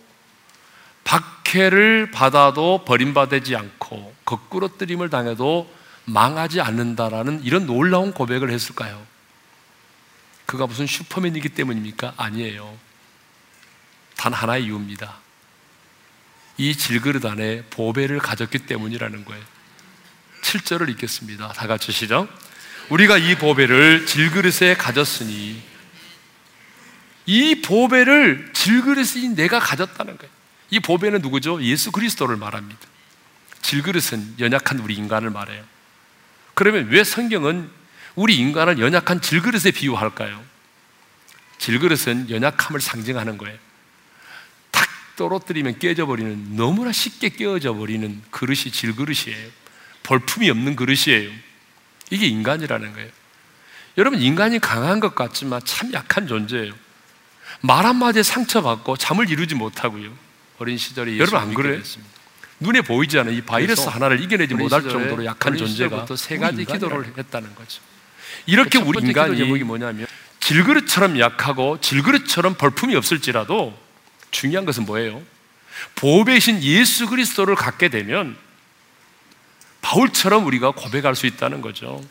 박해를 1.05 2.11
받아도 2.11 2.85
버림받지 2.85 3.57
않고 3.57 4.15
거꾸로 4.27 4.77
뜨림을 4.77 5.09
당해도 5.09 5.73
망하지 6.05 6.61
않는다라는 6.61 7.45
이런 7.45 7.65
놀라운 7.65 8.13
고백을 8.13 8.51
했을까요? 8.51 9.03
그가 10.45 10.67
무슨 10.67 10.87
슈퍼맨이기 10.87 11.49
때문입니까? 11.49 12.13
아니에요. 12.19 12.77
단 14.19 14.35
하나의 14.35 14.65
이유입니다. 14.65 15.17
이 16.59 16.77
질그릇 16.77 17.25
안에 17.25 17.63
보배를 17.71 18.19
가졌기 18.19 18.67
때문이라는 18.67 19.25
거예요. 19.25 19.43
7절을 20.43 20.91
읽겠습니다. 20.91 21.55
다 21.55 21.67
같이 21.67 21.91
시작. 21.91 22.29
우리가 22.91 23.17
이 23.17 23.37
보배를 23.37 24.05
질그릇에 24.05 24.75
가졌으니 24.75 25.70
이 27.31 27.63
보배를 27.63 28.51
질그릇이 28.53 29.37
내가 29.37 29.61
가졌다는 29.61 30.19
거예요. 30.19 30.33
이 30.71 30.81
보배는 30.81 31.23
누구죠? 31.23 31.63
예수 31.63 31.93
그리스도를 31.93 32.37
말합니다. 32.37 32.81
질그릇은 33.63 34.35
연약한 34.41 34.81
우리 34.81 34.95
인간을 34.95 35.31
말해요. 35.31 35.63
그러면 36.55 36.89
왜 36.89 37.05
성경은 37.05 37.71
우리 38.17 38.37
인간을 38.37 38.81
연약한 38.81 39.21
질그릇에 39.21 39.71
비유할까요? 39.71 40.43
질그릇은 41.59 42.31
연약함을 42.31 42.81
상징하는 42.81 43.39
거예요. 43.39 43.57
탁 44.73 44.89
떨어뜨리면 45.15 45.79
깨져버리는 45.79 46.57
너무나 46.57 46.91
쉽게 46.91 47.29
깨어져 47.29 47.75
버리는 47.75 48.21
그릇이 48.33 48.73
질그릇이에요. 48.73 49.51
볼품이 50.03 50.51
없는 50.51 50.75
그릇이에요. 50.75 51.31
이게 52.11 52.27
인간이라는 52.27 52.93
거예요. 52.93 53.09
여러분, 53.99 54.21
인간이 54.21 54.59
강한 54.59 54.99
것 54.99 55.15
같지만 55.15 55.61
참 55.65 55.93
약한 55.93 56.27
존재예요. 56.27 56.90
말 57.61 57.87
한마디에 57.87 58.23
상처받고 58.23 58.97
잠을 58.97 59.31
이루지 59.31 59.55
못하고요. 59.55 60.11
어린 60.59 60.79
시절에 60.79 61.19
여러분 61.19 61.39
안 61.39 61.55
그래요? 61.55 61.81
눈에 62.59 62.83
보이지 62.83 63.19
않은 63.19 63.33
이 63.33 63.41
바이러스 63.43 63.89
하나를 63.89 64.23
이겨내지 64.23 64.55
못할 64.55 64.83
정도로 64.83 65.25
약한 65.25 65.57
존재가 65.57 66.07
세 66.17 66.37
가지 66.37 66.65
기도를 66.65 67.13
했다는 67.17 67.55
거죠. 67.55 67.81
이렇게 68.47 68.79
우리 68.79 69.07
인간이 69.07 69.37
제목이 69.37 69.65
뭐냐면 69.65 70.07
질그릇처럼 70.41 71.19
약하고 71.19 71.81
질그릇처럼 71.81 72.55
벌품이 72.55 72.95
없을지라도 72.97 73.77
중요한 74.31 74.65
것은 74.65 74.85
뭐예요? 74.85 75.23
보배신 75.95 76.63
예수 76.63 77.07
그리스도를 77.07 77.55
갖게 77.55 77.89
되면 77.89 78.37
바울처럼 79.81 80.47
우리가 80.47 80.73
고백할 80.73 81.15
수 81.15 81.27
있다는 81.27 81.63
거죠. 81.63 82.03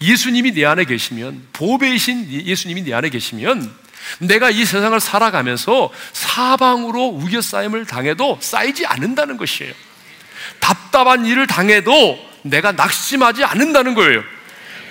예수님이 0.00 0.52
내 0.52 0.64
안에 0.64 0.84
계시면 0.84 1.48
보배이신 1.52 2.30
예수님이 2.30 2.82
내 2.82 2.94
안에 2.94 3.10
계시면 3.10 3.74
내가 4.18 4.50
이 4.50 4.64
세상을 4.64 4.98
살아가면서 5.00 5.90
사방으로 6.12 7.06
우겨싸임을 7.08 7.86
당해도 7.86 8.38
쌓이지 8.40 8.86
않는다는 8.86 9.36
것이에요. 9.36 9.72
답답한 10.60 11.26
일을 11.26 11.46
당해도 11.46 12.18
내가 12.42 12.72
낙심하지 12.72 13.44
않는다는 13.44 13.94
거예요. 13.94 14.22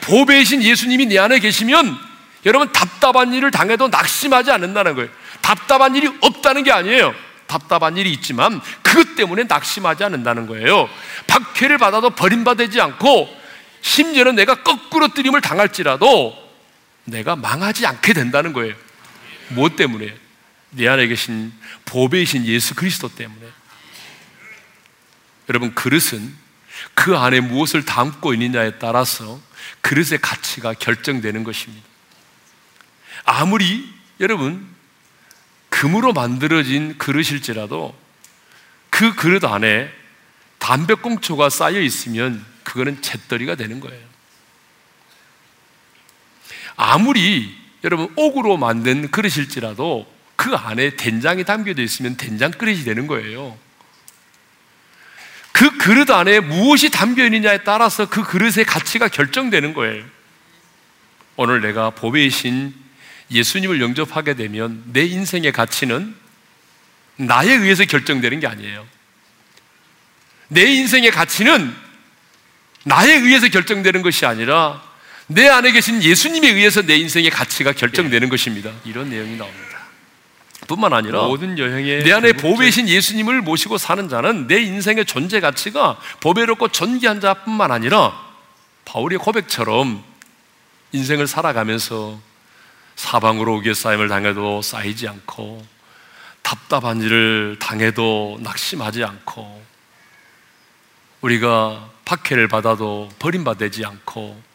보배이신 0.02 0.64
예수님이 0.64 1.08
내 1.08 1.18
안에 1.18 1.40
계시면 1.40 1.98
여러분 2.46 2.72
답답한 2.72 3.34
일을 3.34 3.52
당해도 3.52 3.90
낙심하지 3.90 4.52
않는다는 4.52 4.96
거예요. 4.96 5.10
답답한 5.42 5.96
일이 5.96 6.10
없다는 6.22 6.64
게 6.64 6.72
아니에요. 6.72 7.14
답답한 7.48 7.98
일이 7.98 8.12
있지만 8.12 8.62
그것 8.84 9.16
때문에 9.16 9.44
낙심하지 9.44 10.04
않는다는 10.04 10.48
거예요. 10.48 10.90
박해를 11.28 11.78
받아도 11.78 12.10
버림받지 12.12 12.80
않고 12.80 13.30
심지어는 13.82 14.36
내가 14.36 14.64
거꾸로 14.64 15.08
뜨림을 15.10 15.42
당할지라도 15.42 16.36
내가 17.06 17.36
망하지 17.36 17.86
않게 17.86 18.14
된다는 18.14 18.54
거예요. 18.54 18.76
무엇 19.50 19.76
때문에? 19.76 20.16
내 20.72 20.88
안에 20.88 21.08
계신 21.08 21.54
보배이신 21.86 22.46
예수 22.46 22.76
그리스도 22.76 23.14
때문에. 23.14 23.48
여러분, 25.50 25.74
그릇은 25.74 26.36
그 26.94 27.18
안에 27.18 27.40
무엇을 27.40 27.86
담고 27.86 28.34
있느냐에 28.34 28.80
따라서 28.80 29.42
그릇의 29.82 30.20
가치가 30.22 30.74
결정되는 30.74 31.44
것입니다. 31.44 31.86
아무리 33.24 33.94
여러분 34.20 34.68
금으로 35.70 36.14
만들어진 36.14 36.98
그릇일지라도 36.98 37.98
그 38.90 39.16
그릇 39.16 39.44
안에 39.44 39.92
담배꽁초가 40.60 41.50
쌓여 41.50 41.80
있으면 41.80 42.44
그거는 42.64 43.02
잿더리가 43.02 43.56
되는 43.56 43.80
거예요. 43.80 44.06
아무리 46.76 47.56
여러분 47.84 48.12
옥으로 48.16 48.58
만든 48.58 49.10
그릇일지라도 49.12 50.12
그 50.36 50.56
안에 50.56 50.92
된장이 50.96 51.44
담겨져 51.44 51.82
있으면 51.82 52.18
된장 52.18 52.52
그릇이 52.52 52.84
되는 52.84 53.08
거예요. 53.08 53.58
그 55.52 55.78
그릇 55.78 56.12
안에 56.12 56.40
무엇이 56.40 56.92
담겨 56.92 57.26
있느냐에 57.26 57.64
따라서 57.64 58.08
그 58.08 58.24
그릇의 58.24 58.66
가치가 58.66 59.08
결정되는 59.08 59.74
거예요. 59.74 60.06
오늘 61.36 61.62
내가 61.62 61.90
보배이신 61.90 62.74
예수님을 63.32 63.82
영접하게 63.82 64.36
되면 64.36 64.84
내 64.94 65.04
인생의 65.04 65.52
가치는 65.52 66.16
나에 67.18 67.52
의해서 67.52 67.86
결정되는 67.86 68.40
게 68.40 68.48
아니에요. 68.48 68.86
내 70.50 70.62
인생의 70.62 71.12
가치는 71.12 71.76
나에 72.84 73.14
의해서 73.14 73.48
결정되는 73.50 74.02
것이 74.02 74.26
아니라 74.26 74.87
내 75.28 75.48
안에 75.48 75.72
계신 75.72 76.02
예수님에 76.02 76.50
의해서 76.50 76.82
내 76.82 76.96
인생의 76.96 77.30
가치가 77.30 77.74
결정되는 77.74 78.30
것입니다. 78.30 78.72
이런 78.86 79.10
내용이 79.10 79.36
나옵니다. 79.36 79.68
뿐만 80.68 80.94
아니라 80.94 81.24
모든 81.24 81.58
여행에 81.58 82.00
내 82.00 82.12
안에 82.12 82.34
보배신 82.34 82.90
예수님을 82.90 83.42
모시고 83.42 83.78
사는 83.78 84.10
자는 84.10 84.48
내 84.48 84.60
인생의 84.62 85.06
존재 85.06 85.40
가치가 85.40 85.98
보배롭고 86.20 86.70
존귀한 86.70 87.22
자뿐만 87.22 87.72
아니라 87.72 88.20
바울의 88.86 89.20
고백처럼 89.20 90.04
인생을 90.92 91.28
살아가면서 91.28 92.20
사방으로 92.96 93.58
우겨 93.58 93.74
쌓임을 93.74 94.08
당해도 94.08 94.62
쌓이지 94.62 95.08
않고 95.08 95.66
답답한 96.42 97.02
일을 97.02 97.58
당해도 97.60 98.40
낙심하지 98.42 99.04
않고 99.04 99.64
우리가 101.22 101.90
박해를 102.06 102.48
받아도 102.48 103.10
버림받지 103.20 103.86
않고 103.86 104.47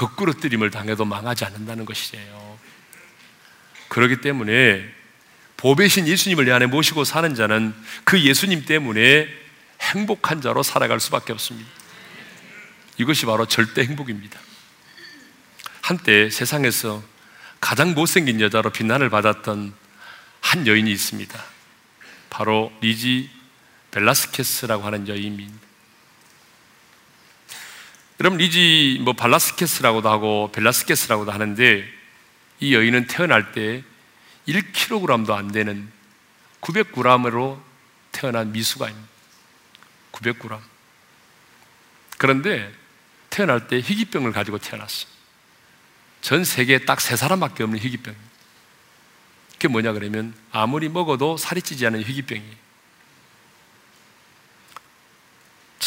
거꾸로 0.00 0.32
뜨림을 0.32 0.70
당해도 0.70 1.04
망하지 1.04 1.44
않는다는 1.44 1.84
것이에요. 1.84 2.58
그렇기 3.88 4.22
때문에 4.22 4.82
보배신 5.58 6.08
예수님을 6.08 6.46
내 6.46 6.52
안에 6.52 6.64
모시고 6.64 7.04
사는 7.04 7.34
자는 7.34 7.74
그 8.04 8.18
예수님 8.18 8.64
때문에 8.64 9.28
행복한 9.82 10.40
자로 10.40 10.62
살아갈 10.62 11.00
수밖에 11.00 11.34
없습니다. 11.34 11.68
이것이 12.96 13.26
바로 13.26 13.44
절대 13.44 13.82
행복입니다. 13.82 14.40
한때 15.82 16.30
세상에서 16.30 17.02
가장 17.60 17.92
못생긴 17.92 18.40
여자로 18.40 18.70
비난을 18.70 19.10
받았던 19.10 19.74
한 20.40 20.66
여인이 20.66 20.90
있습니다. 20.90 21.44
바로 22.30 22.72
리지 22.80 23.28
벨라스케스라고 23.90 24.82
하는 24.82 25.08
여인입니다. 25.08 25.59
여러분 28.20 28.38
리지 28.38 29.00
뭐 29.02 29.14
발라스케스라고도 29.14 30.10
하고 30.10 30.52
벨라스케스라고도 30.52 31.32
하는데 31.32 31.84
이 32.60 32.74
여인은 32.74 33.06
태어날 33.06 33.52
때 33.52 33.82
1kg도 34.46 35.30
안 35.30 35.50
되는 35.50 35.90
900g으로 36.60 37.58
태어난 38.12 38.52
미수가입니다. 38.52 39.08
900g. 40.12 40.60
그런데 42.18 42.70
태어날 43.30 43.68
때 43.68 43.78
희귀병을 43.78 44.32
가지고 44.32 44.58
태어났어. 44.58 45.06
전 46.20 46.44
세계에 46.44 46.80
딱 46.80 47.00
세 47.00 47.16
사람밖에 47.16 47.62
없는 47.62 47.78
희귀병. 47.78 48.14
그게 49.52 49.68
뭐냐 49.68 49.92
그러면 49.94 50.34
아무리 50.52 50.90
먹어도 50.90 51.38
살이 51.38 51.62
찌지 51.62 51.86
않는 51.86 52.02
희귀병이에요. 52.02 52.69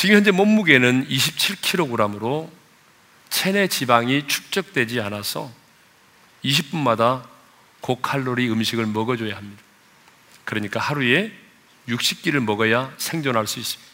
지금 0.03 0.17
현재 0.17 0.31
몸무게는 0.31 1.07
27kg으로 1.07 2.51
체내 3.29 3.69
지방이 3.69 4.27
축적되지 4.27 4.99
않아서 4.99 5.49
20분마다 6.43 7.25
고칼로리 7.79 8.51
음식을 8.51 8.85
먹어줘야 8.85 9.37
합니다. 9.37 9.63
그러니까 10.43 10.81
하루에 10.81 11.31
60끼를 11.87 12.41
먹어야 12.41 12.93
생존할 12.97 13.47
수 13.47 13.59
있습니다. 13.59 13.91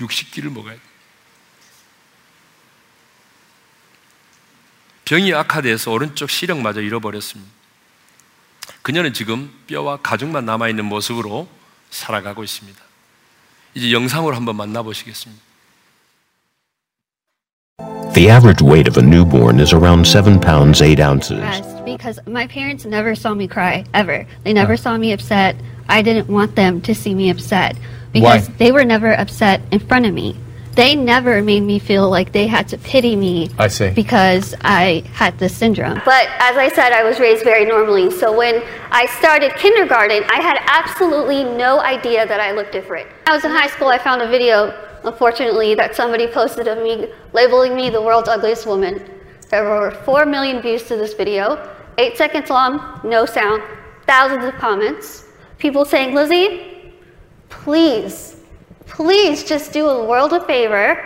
60끼를 0.00 0.50
먹어야 0.50 0.76
돼. 0.76 0.80
병이 5.04 5.34
악화돼서 5.34 5.90
오른쪽 5.90 6.30
시력마저 6.30 6.80
잃어버렸습니다. 6.80 7.52
그녀는 8.80 9.12
지금 9.12 9.52
뼈와 9.66 9.98
가죽만 9.98 10.46
남아있는 10.46 10.86
모습으로 10.86 11.50
살아가고 11.90 12.42
있습니다. 12.44 12.87
이제 13.75 13.91
영상으로 13.91 14.35
한번 14.35 14.55
만나보시겠습니다. 14.55 15.41
The 18.13 18.29
average 18.29 18.61
weight 18.61 18.87
of 18.87 18.95
a 18.95 19.01
newborn 19.01 19.59
is 19.59 19.73
around 19.73 20.05
7 20.05 20.39
pounds 20.39 20.83
8 20.83 20.99
ounces. 20.99 21.41
Because 21.83 22.19
my 22.27 22.45
parents 22.45 22.85
never 22.85 23.15
saw 23.15 23.33
me 23.33 23.47
cry, 23.47 23.85
ever. 23.95 24.27
They 24.43 24.53
never 24.53 24.77
saw 24.77 24.97
me 24.97 25.13
upset. 25.13 25.55
I 25.89 26.03
didn't 26.03 26.29
want 26.29 26.55
them 26.55 26.79
to 26.81 26.93
see 26.93 27.15
me 27.15 27.31
upset. 27.31 27.75
Because 28.13 28.47
Why? 28.47 28.55
they 28.59 28.71
were 28.71 28.85
never 28.85 29.13
upset 29.13 29.61
in 29.71 29.79
front 29.79 30.05
of 30.05 30.13
me. 30.13 30.37
they 30.78 30.94
never 30.94 31.42
made 31.42 31.64
me 31.64 31.80
feel 31.80 32.08
like 32.08 32.30
they 32.30 32.46
had 32.46 32.68
to 32.68 32.78
pity 32.78 33.16
me 33.16 33.50
I 33.58 33.66
see. 33.66 33.90
because 33.90 34.54
I 34.62 35.02
had 35.12 35.36
this 35.40 35.56
syndrome. 35.56 36.00
But 36.04 36.28
as 36.38 36.56
I 36.56 36.68
said, 36.72 36.92
I 36.92 37.02
was 37.02 37.18
raised 37.18 37.42
very 37.42 37.64
normally. 37.64 38.12
So 38.12 38.26
when 38.42 38.62
I 38.92 39.06
started 39.18 39.56
kindergarten, 39.56 40.22
I 40.30 40.40
had 40.40 40.56
absolutely 40.66 41.42
no 41.42 41.80
idea 41.80 42.28
that 42.28 42.38
I 42.38 42.52
looked 42.52 42.70
different. 42.70 43.08
When 43.08 43.26
I 43.26 43.34
was 43.34 43.44
in 43.44 43.50
high 43.50 43.66
school, 43.66 43.88
I 43.88 43.98
found 43.98 44.22
a 44.22 44.28
video, 44.28 44.72
unfortunately, 45.02 45.74
that 45.74 45.96
somebody 45.96 46.28
posted 46.28 46.68
of 46.68 46.78
me 46.78 47.08
labeling 47.32 47.74
me 47.74 47.90
the 47.90 48.00
world's 48.00 48.28
ugliest 48.28 48.64
woman. 48.64 49.02
There 49.50 49.64
were 49.64 49.90
4 50.04 50.26
million 50.26 50.62
views 50.62 50.84
to 50.84 50.96
this 50.96 51.12
video, 51.14 51.58
8 51.98 52.16
seconds 52.16 52.50
long, 52.50 53.00
no 53.02 53.26
sound, 53.26 53.64
thousands 54.06 54.44
of 54.44 54.54
comments. 54.54 55.24
People 55.58 55.84
saying, 55.84 56.14
Lizzie, 56.14 56.92
please, 57.48 58.36
please 58.87 59.43
just 59.43 59.73
do 59.73 59.87
a 59.89 60.05
world 60.05 60.33
a 60.33 60.45
favor, 60.45 60.97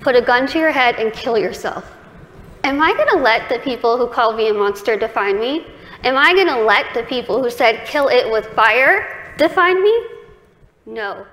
put 0.00 0.14
a 0.16 0.22
gun 0.22 0.46
to 0.48 0.58
your 0.58 0.72
head 0.72 0.96
and 0.96 1.12
kill 1.12 1.38
yourself. 1.38 1.84
Am 2.64 2.80
I 2.80 2.92
going 2.94 3.08
to 3.08 3.18
let 3.18 3.48
the 3.48 3.58
people 3.58 3.98
who 3.98 4.06
called 4.06 4.36
me 4.36 4.48
a 4.48 4.54
monster 4.54 4.96
define 4.96 5.38
me? 5.38 5.66
Am 6.02 6.16
I 6.16 6.34
going 6.34 6.48
to 6.48 6.62
let 6.64 6.92
the 6.94 7.02
people 7.04 7.42
who 7.42 7.50
said 7.50 7.86
kill 7.86 8.08
it 8.08 8.30
with 8.30 8.46
fire 8.54 9.04
define 9.38 9.82
me? 9.82 9.92
No. 10.86 11.26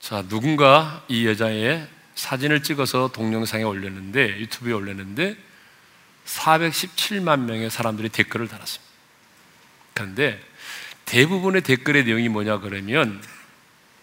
자, 0.00 0.22
누군가 0.22 1.02
이 1.08 1.26
여자의 1.26 1.86
사진을 2.14 2.62
찍어서 2.62 3.10
동영상에 3.12 3.64
올렸는데, 3.64 4.38
유튜브에 4.38 4.72
올렸는데, 4.72 5.36
417만 6.26 7.40
명의 7.40 7.70
사람들이 7.70 8.10
댓글을 8.10 8.48
달았습니다. 8.48 8.86
그런데 9.94 10.38
대부분의 11.11 11.61
댓글의 11.63 12.05
내용이 12.05 12.29
뭐냐 12.29 12.59
그러면 12.59 13.21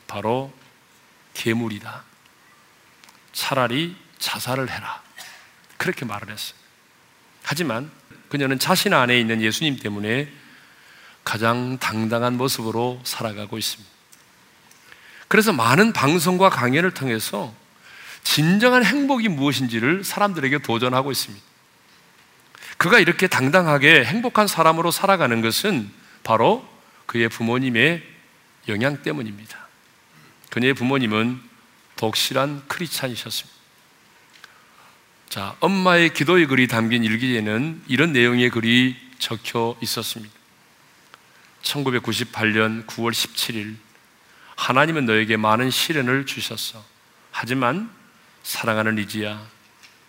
바로 0.07 0.53
괴물이다. 1.33 2.05
차라리 3.33 3.97
자살을 4.19 4.71
해라. 4.71 5.03
그렇게 5.79 6.05
말을 6.05 6.29
했어요. 6.29 6.59
하지만 7.43 7.91
그녀는 8.29 8.59
자신 8.59 8.93
안에 8.93 9.19
있는 9.19 9.41
예수님 9.41 9.79
때문에 9.79 10.31
가장 11.25 11.79
당당한 11.79 12.37
모습으로 12.37 13.01
살아가고 13.05 13.57
있습니다. 13.57 13.91
그래서 15.29 15.55
많은 15.55 15.95
방송과 15.95 16.51
강연을 16.51 16.93
통해서 16.93 17.55
진정한 18.23 18.85
행복이 18.85 19.29
무엇인지를 19.29 20.05
사람들에게 20.05 20.59
도전하고 20.59 21.11
있습니다. 21.11 21.43
그가 22.77 22.99
이렇게 22.99 23.29
당당하게 23.29 24.05
행복한 24.05 24.47
사람으로 24.47 24.91
살아가는 24.91 25.41
것은 25.41 25.91
바로 26.23 26.78
그의 27.09 27.31
부모님의 27.31 28.03
영향 28.69 29.03
때문입니다. 29.03 29.67
그녀의 30.51 30.75
부모님은 30.75 31.41
독실한 31.97 32.63
크리스찬이셨습니다. 32.69 33.59
자, 35.31 35.57
엄마의 35.61 36.13
기도의 36.13 36.47
글이 36.47 36.69
담긴 36.69 37.05
일기에는 37.05 37.83
이런 37.89 38.13
내용의 38.13 38.51
글이 38.51 38.97
적혀 39.19 39.77
있었습니다. 39.83 40.35
1998년 41.63 42.87
9월 42.87 43.13
17일 43.13 43.77
하나님은 44.57 45.07
너에게 45.07 45.39
많은 45.39 45.71
시련을 45.71 46.27
주셨어. 46.27 46.85
하지만 47.31 47.91
사랑하는 48.43 48.97
리지야, 48.97 49.47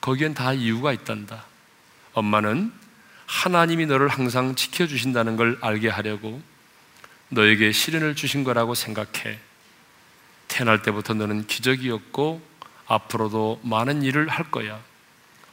거기엔 0.01 0.33
다 0.33 0.53
이유가 0.53 0.91
있단다. 0.91 1.45
엄마는 2.11 2.73
하나님이 3.25 3.85
너를 3.85 4.09
항상 4.09 4.55
지켜주신다는 4.55 5.37
걸 5.37 5.57
알게 5.61 5.87
하려고 5.87 6.41
너에게 7.29 7.71
시련을 7.71 8.15
주신 8.15 8.43
거라고 8.43 8.75
생각해. 8.75 9.39
태어날 10.47 10.81
때부터 10.81 11.13
너는 11.13 11.47
기적이었고 11.47 12.41
앞으로도 12.87 13.61
많은 13.63 14.03
일을 14.03 14.27
할 14.27 14.49
거야. 14.49 14.81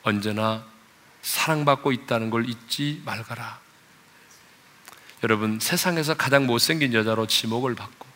언제나 0.03 0.65
사랑받고 1.23 1.93
있다는 1.93 2.31
걸 2.31 2.49
잊지 2.49 3.03
말거라. 3.05 3.59
여러분, 5.23 5.59
세상에서 5.61 6.15
가장 6.15 6.47
못생긴 6.47 6.95
여자로 6.95 7.27
지목을 7.27 7.75
받고, 7.75 8.07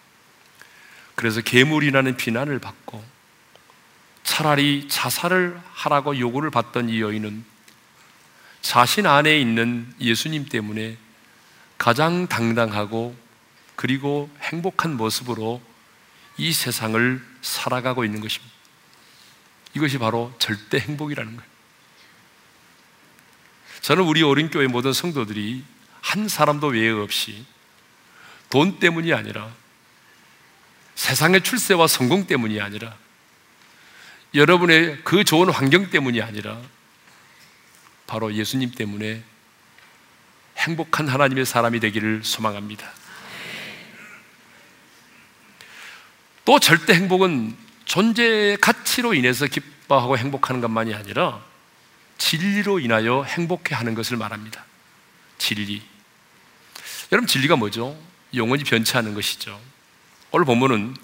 그래서 1.14 1.40
괴물이라는 1.40 2.16
비난을 2.16 2.61
받고, 2.61 3.03
차라리 4.23 4.87
자살을 4.88 5.61
하라고 5.73 6.18
요구를 6.18 6.51
받던 6.51 6.88
이 6.88 7.01
여인은 7.01 7.44
자신 8.62 9.07
안에 9.07 9.38
있는 9.40 9.92
예수님 10.01 10.46
때문에 10.49 10.96
가장 11.79 12.27
당당하고 12.29 13.16
그리고 13.81 14.29
행복한 14.43 14.95
모습으로 14.99 15.59
이 16.37 16.53
세상을 16.53 17.27
살아가고 17.40 18.05
있는 18.05 18.21
것입니다. 18.21 18.55
이것이 19.73 19.97
바로 19.97 20.35
절대 20.38 20.79
행복이라는 20.79 21.35
거예요. 21.35 21.51
저는 23.81 24.03
우리 24.05 24.23
어린교회 24.23 24.66
모든 24.66 24.93
성도들이 24.93 25.64
한 26.03 26.29
사람도 26.29 26.66
외에 26.66 26.90
없이 26.90 27.47
돈 28.51 28.79
때문이 28.81 29.14
아니라 29.14 29.51
세상의 30.95 31.43
출세와 31.43 31.87
성공 31.87 32.27
때문이 32.27 32.61
아니라 32.61 32.95
여러분의 34.35 35.01
그 35.05 35.25
좋은 35.25 35.49
환경 35.49 35.88
때문이 35.88 36.21
아니라 36.21 36.61
바로 38.07 38.35
예수님 38.35 38.73
때문에 38.73 39.25
행복한 40.59 41.09
하나님의 41.09 41.47
사람이 41.47 41.81
되기를 41.81 42.25
소망합니다. 42.25 42.99
또 46.44 46.59
절대 46.59 46.94
행복은 46.94 47.57
존재의 47.85 48.57
가치로 48.59 49.14
인해서 49.14 49.46
기뻐하고 49.46 50.16
행복하는 50.16 50.61
것만이 50.61 50.94
아니라 50.94 51.40
진리로 52.18 52.79
인하여 52.79 53.24
행복해 53.24 53.74
하는 53.74 53.94
것을 53.94 54.16
말합니다. 54.16 54.64
진리. 55.38 55.83
여러분, 57.12 57.26
진리가 57.26 57.57
뭐죠? 57.57 57.96
영원히 58.35 58.62
변치 58.62 58.96
않는 58.96 59.14
것이죠. 59.14 59.59
오늘 60.31 60.44
본문은 60.44 60.94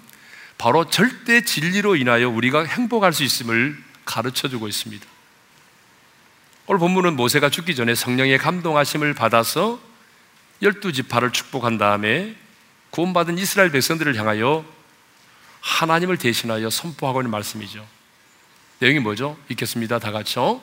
바로 0.57 0.89
절대 0.89 1.41
진리로 1.41 1.95
인하여 1.95 2.29
우리가 2.29 2.63
행복할 2.63 3.13
수 3.13 3.23
있음을 3.23 3.77
가르쳐 4.05 4.47
주고 4.47 4.67
있습니다. 4.67 5.05
오늘 6.67 6.79
본문은 6.79 7.15
모세가 7.15 7.49
죽기 7.49 7.75
전에 7.75 7.95
성령의 7.95 8.37
감동하심을 8.37 9.13
받아서 9.13 9.79
열두 10.61 10.93
지파를 10.93 11.31
축복한 11.31 11.77
다음에 11.77 12.35
구원받은 12.89 13.37
이스라엘 13.37 13.71
백성들을 13.71 14.15
향하여 14.15 14.65
하나님을 15.61 16.17
대신하여 16.17 16.69
선포하고 16.69 17.21
있는 17.21 17.31
말씀이죠. 17.31 17.85
내용이 18.79 18.99
뭐죠? 18.99 19.37
읽겠습니다. 19.49 19.99
다 19.99 20.11
같이요. 20.11 20.61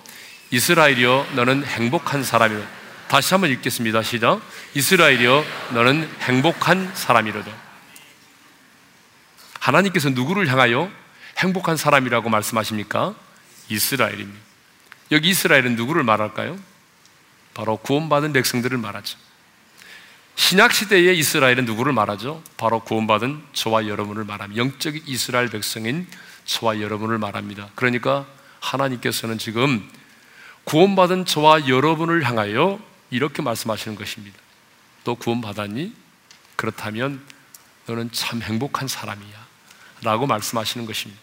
이스라엘이여 0.50 1.28
너는 1.34 1.64
행복한 1.64 2.22
사람이로 2.22 2.62
다시 3.08 3.34
한번 3.34 3.50
읽겠습니다. 3.50 4.02
시작. 4.02 4.40
이스라엘이여 4.74 5.44
너는 5.72 6.08
행복한 6.20 6.94
사람이로다. 6.94 7.50
하나님께서 9.60 10.10
누구를 10.10 10.48
향하여 10.48 10.90
행복한 11.38 11.76
사람이라고 11.76 12.28
말씀하십니까? 12.28 13.14
이스라엘입니다. 13.68 14.40
여기 15.12 15.30
이스라엘은 15.30 15.76
누구를 15.76 16.02
말할까요? 16.02 16.58
바로 17.54 17.76
구원받은 17.76 18.32
백성들을 18.32 18.76
말하죠. 18.78 19.18
신약 20.36 20.72
시대의 20.72 21.18
이스라엘은 21.18 21.64
누구를 21.64 21.92
말하죠? 21.92 22.42
바로 22.56 22.80
구원받은 22.80 23.42
저와 23.52 23.86
여러분을 23.86 24.24
말합니다. 24.24 24.60
영적 24.60 25.08
이스라엘 25.08 25.48
백성인 25.48 26.06
저와 26.44 26.80
여러분을 26.80 27.18
말합니다. 27.18 27.70
그러니까 27.74 28.26
하나님께서는 28.60 29.38
지금 29.38 29.88
구원받은 30.64 31.26
저와 31.26 31.68
여러분을 31.68 32.24
향하여 32.24 32.80
이렇게 33.10 33.42
말씀하시는 33.42 33.96
것입니다. 33.96 34.36
너 35.04 35.14
구원받았니? 35.14 35.94
그렇다면 36.56 37.22
너는 37.86 38.10
참 38.12 38.42
행복한 38.42 38.88
사람이야. 38.88 39.44
라고 40.02 40.26
말씀하시는 40.26 40.86
것입니다. 40.86 41.20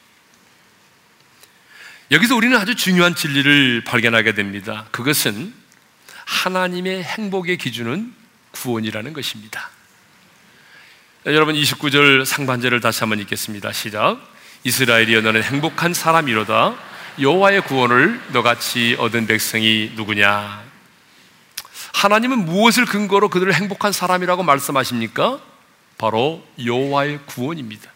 여기서 2.12 2.36
우리는 2.36 2.58
아주 2.58 2.76
중요한 2.76 3.16
진리를 3.16 3.84
발견하게 3.84 4.34
됩니다. 4.34 4.88
그것은 4.92 5.54
하나님의 6.26 7.04
행복의 7.04 7.58
기준은 7.58 8.21
구원이라는 8.62 9.14
것입니다. 9.14 9.70
여러분 11.26 11.56
29절 11.56 12.26
상반절을 12.26 12.80
다시 12.80 13.00
한번 13.00 13.20
읽겠습니다. 13.20 13.72
시작. 13.74 14.20
이스라엘이여 14.64 15.22
너는 15.22 15.44
행복한 15.44 15.94
사람이로다. 15.94 16.76
여호와의 17.20 17.64
구원을 17.66 18.22
너같이 18.32 18.96
얻은 19.00 19.28
백성이 19.28 19.92
누구냐? 19.96 20.64
하나님은 21.94 22.46
무엇을 22.46 22.86
근거로 22.86 23.30
그들을 23.30 23.54
행복한 23.54 23.92
사람이라고 23.92 24.44
말씀하십니까? 24.44 25.40
바로 25.98 26.46
여호와의 26.64 27.20
구원입니다. 27.26 27.92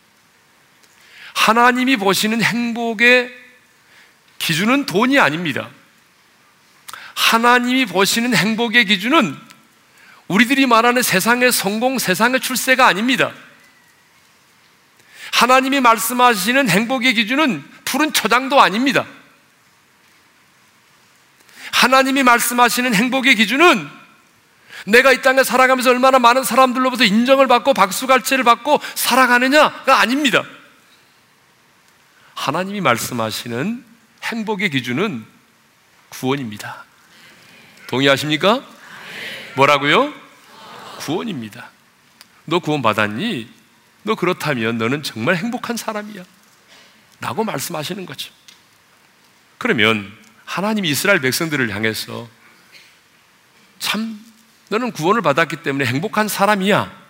하나님이 1.33 1.97
보시는 1.97 2.41
행복의 2.41 3.31
기준은 4.39 4.85
돈이 4.85 5.19
아닙니다. 5.19 5.69
하나님이 7.15 7.85
보시는 7.85 8.35
행복의 8.35 8.85
기준은 8.85 9.44
우리들이 10.27 10.65
말하는 10.65 11.01
세상의 11.01 11.51
성공, 11.51 11.99
세상의 11.99 12.39
출세가 12.39 12.85
아닙니다. 12.85 13.31
하나님이 15.31 15.81
말씀하시는 15.81 16.69
행복의 16.69 17.13
기준은 17.13 17.63
푸른 17.83 18.13
초장도 18.13 18.59
아닙니다. 18.59 19.05
하나님이 21.71 22.23
말씀하시는 22.23 22.95
행복의 22.95 23.35
기준은 23.35 23.89
내가 24.87 25.11
이 25.11 25.21
땅에 25.21 25.43
살아가면서 25.43 25.89
얼마나 25.89 26.19
많은 26.19 26.43
사람들로부터 26.43 27.03
인정을 27.03 27.47
받고 27.47 27.73
박수갈채를 27.73 28.43
받고 28.43 28.79
살아가느냐가 28.95 29.99
아닙니다. 29.99 30.43
하나님이 32.33 32.81
말씀하시는 32.81 33.85
행복의 34.23 34.69
기준은 34.69 35.25
구원입니다. 36.09 36.85
동의하십니까? 37.87 38.74
뭐라고요? 39.55 40.13
구원입니다. 40.99 41.69
너 42.45 42.59
구원 42.59 42.81
받았니? 42.81 43.49
너 44.03 44.15
그렇다면 44.15 44.77
너는 44.77 45.03
정말 45.03 45.35
행복한 45.35 45.77
사람이야. 45.77 46.23
라고 47.21 47.43
말씀하시는 47.43 48.05
거죠. 48.05 48.31
그러면 49.57 50.11
하나님이 50.45 50.89
이스라엘 50.89 51.21
백성들을 51.21 51.73
향해서 51.73 52.27
참 53.79 54.23
너는 54.69 54.91
구원을 54.91 55.21
받았기 55.21 55.57
때문에 55.63 55.85
행복한 55.85 56.27
사람이야. 56.27 57.05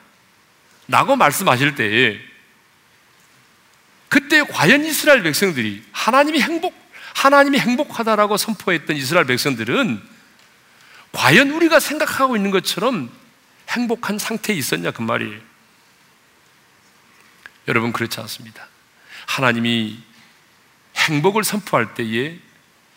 라고 0.88 1.15
말씀하실 1.15 1.75
때에 1.75 2.19
그때 4.08 4.43
과연 4.43 4.86
이스라엘 4.86 5.23
백성들이 5.23 5.84
하나님이 5.91 6.39
행복, 6.41 6.73
하나님이 7.15 7.60
행복하다라고 7.60 8.38
선포했던 8.38 8.95
이스라엘 8.95 9.25
백성들은 9.25 10.14
과연 11.15 11.49
우리가 11.51 11.80
생각하고 11.80 12.36
있는 12.36 12.51
것처럼 12.51 13.10
행복한 13.69 14.19
상태에 14.19 14.56
있었냐 14.56 14.91
그 14.91 15.01
말이에요. 15.01 15.39
여러분 17.69 17.93
그렇지 17.93 18.19
않습니다. 18.19 18.67
하나님이 19.25 19.97
행복을 20.95 21.43
선포할 21.43 21.93
때에 21.93 22.38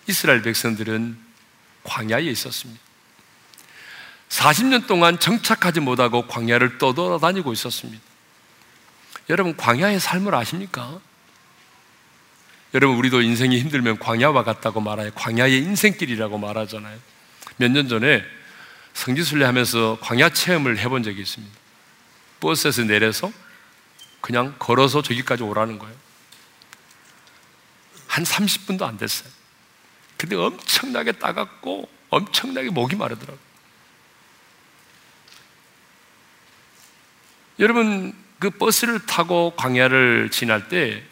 이스라엘 0.09 0.42
백성들은 0.42 1.16
광야에 1.85 2.24
있었습니다. 2.24 2.81
40년 4.28 4.87
동안 4.87 5.18
정착하지 5.18 5.81
못하고 5.81 6.26
광야를 6.26 6.78
떠돌아다니고 6.78 7.52
있었습니다. 7.52 8.02
여러분, 9.31 9.57
광야의 9.57 10.00
삶을 10.00 10.35
아십니까? 10.35 11.00
여러분, 12.74 12.96
우리도 12.98 13.22
인생이 13.22 13.59
힘들면 13.59 13.98
광야와 13.98 14.44
같다고 14.44 14.81
말해요. 14.81 15.12
광야의 15.14 15.59
인생길이라고 15.59 16.37
말하잖아요. 16.38 16.98
몇 17.58 17.70
년 17.70 17.88
전에 17.88 18.24
성지순례 18.94 19.44
하면서 19.44 19.98
광야 20.00 20.30
체험을 20.30 20.78
해본 20.78 21.02
적이 21.02 21.22
있습니다. 21.22 21.56
버스에서 22.40 22.84
내려서 22.84 23.32
그냥 24.20 24.56
걸어서 24.58 25.02
저기까지 25.02 25.42
오라는 25.42 25.78
거예요. 25.78 25.94
한 28.06 28.24
30분도 28.24 28.82
안 28.82 28.96
됐어요. 28.96 29.30
근데 30.16 30.34
엄청나게 30.34 31.12
따갑고 31.12 31.88
엄청나게 32.10 32.70
목이 32.70 32.96
마르더라고요. 32.96 33.38
여러분, 37.60 38.14
그 38.38 38.50
버스를 38.50 39.04
타고 39.06 39.52
광야를 39.56 40.30
지날 40.30 40.68
때 40.68 41.04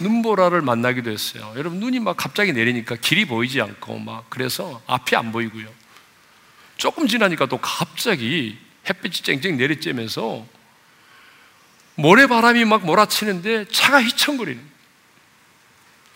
눈보라를 0.00 0.62
만나기도 0.62 1.10
했어요. 1.10 1.52
여러분, 1.56 1.80
눈이 1.80 2.00
막 2.00 2.16
갑자기 2.16 2.52
내리니까 2.52 2.96
길이 2.96 3.24
보이지 3.24 3.60
않고 3.60 3.98
막 3.98 4.28
그래서 4.30 4.82
앞이 4.86 5.16
안 5.16 5.32
보이고요. 5.32 5.68
조금 6.76 7.06
지나니까 7.06 7.46
또 7.46 7.58
갑자기 7.58 8.58
햇빛이 8.88 9.14
쨍쨍 9.22 9.56
내리쬐면서 9.56 10.46
모래바람이 11.96 12.64
막 12.64 12.84
몰아치는데 12.84 13.66
차가 13.66 14.02
휘청거리는. 14.02 14.62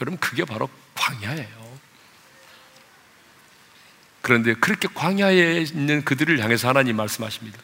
여러분, 0.00 0.18
그게 0.18 0.44
바로 0.44 0.68
광야예요. 0.94 1.78
그런데 4.20 4.54
그렇게 4.54 4.88
광야에 4.92 5.60
있는 5.62 6.04
그들을 6.04 6.38
향해서 6.42 6.68
하나님 6.68 6.96
말씀하십니다. 6.96 7.58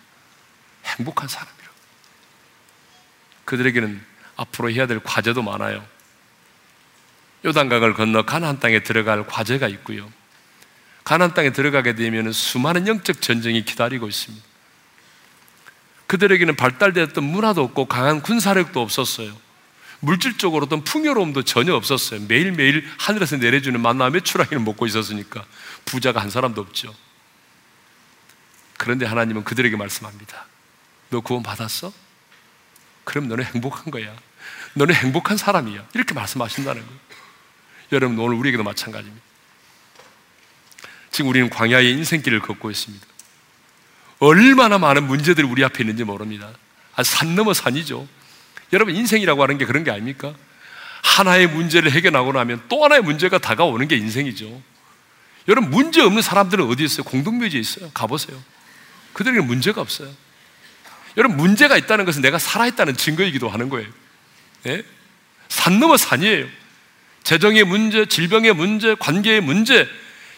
행복한 0.84 1.28
사람이라고. 1.28 1.74
그들에게는 3.44 4.04
앞으로 4.36 4.70
해야 4.70 4.86
될 4.86 5.00
과제도 5.00 5.42
많아요. 5.42 5.93
요단강을 7.44 7.94
건너 7.94 8.24
가나안 8.24 8.58
땅에 8.58 8.82
들어갈 8.82 9.26
과제가 9.26 9.68
있고요. 9.68 10.10
가나안 11.04 11.34
땅에 11.34 11.52
들어가게 11.52 11.94
되면 11.94 12.32
수많은 12.32 12.86
영적 12.86 13.20
전쟁이 13.20 13.64
기다리고 13.64 14.08
있습니다. 14.08 14.44
그들에게는 16.06 16.56
발달되었던 16.56 17.22
문화도 17.22 17.62
없고 17.62 17.86
강한 17.86 18.22
군사력도 18.22 18.80
없었어요. 18.80 19.36
물질적으로 20.00 20.66
어떤 20.66 20.84
풍요로움도 20.84 21.42
전혀 21.42 21.74
없었어요. 21.74 22.20
매일매일 22.28 22.86
하늘에서 22.98 23.36
내려주는 23.36 23.78
만나 23.80 24.10
매출하기를 24.10 24.62
먹고 24.62 24.86
있었으니까 24.86 25.44
부자가 25.84 26.20
한 26.20 26.30
사람도 26.30 26.60
없죠. 26.60 26.94
그런데 28.76 29.06
하나님은 29.06 29.44
그들에게 29.44 29.76
말씀합니다. 29.76 30.46
너 31.10 31.20
구원 31.20 31.42
받았어? 31.42 31.92
그럼 33.04 33.28
너는 33.28 33.44
행복한 33.44 33.90
거야. 33.90 34.14
너는 34.74 34.94
행복한 34.94 35.36
사람이야. 35.36 35.86
이렇게 35.94 36.14
말씀하신다는 36.14 36.84
거예요. 36.84 37.03
여러분, 37.92 38.18
오늘 38.18 38.36
우리에게도 38.36 38.62
마찬가지입니다. 38.62 39.24
지금 41.10 41.30
우리는 41.30 41.48
광야의 41.48 41.92
인생길을 41.92 42.40
걷고 42.40 42.70
있습니다. 42.70 43.06
얼마나 44.18 44.78
많은 44.78 45.04
문제들이 45.04 45.46
우리 45.46 45.64
앞에 45.64 45.82
있는지 45.82 46.04
모릅니다. 46.04 46.50
아, 46.96 47.02
산 47.02 47.34
넘어 47.34 47.52
산이죠. 47.52 48.08
여러분, 48.72 48.96
인생이라고 48.96 49.42
하는 49.42 49.58
게 49.58 49.64
그런 49.64 49.84
게 49.84 49.90
아닙니까? 49.90 50.34
하나의 51.02 51.46
문제를 51.48 51.92
해결하고 51.92 52.32
나면 52.32 52.62
또 52.68 52.84
하나의 52.84 53.02
문제가 53.02 53.38
다가오는 53.38 53.86
게 53.86 53.96
인생이죠. 53.96 54.62
여러분, 55.46 55.70
문제 55.70 56.00
없는 56.00 56.22
사람들은 56.22 56.64
어디 56.66 56.84
있어요? 56.84 57.04
공동묘지에 57.04 57.60
있어요. 57.60 57.90
가보세요. 57.92 58.42
그들에게는 59.12 59.46
문제가 59.46 59.80
없어요. 59.80 60.10
여러분, 61.16 61.36
문제가 61.36 61.76
있다는 61.76 62.06
것은 62.06 62.22
내가 62.22 62.38
살아있다는 62.38 62.96
증거이기도 62.96 63.48
하는 63.48 63.68
거예요. 63.68 63.88
예? 64.66 64.82
산 65.48 65.78
넘어 65.78 65.96
산이에요. 65.96 66.46
재정의 67.24 67.64
문제, 67.64 68.06
질병의 68.06 68.52
문제, 68.52 68.94
관계의 68.94 69.40
문제. 69.40 69.88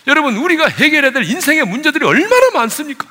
여러분, 0.07 0.37
우리가 0.37 0.69
해결해야 0.69 1.13
될 1.13 1.25
인생의 1.25 1.65
문제들이 1.67 2.05
얼마나 2.07 2.51
많습니까? 2.51 3.07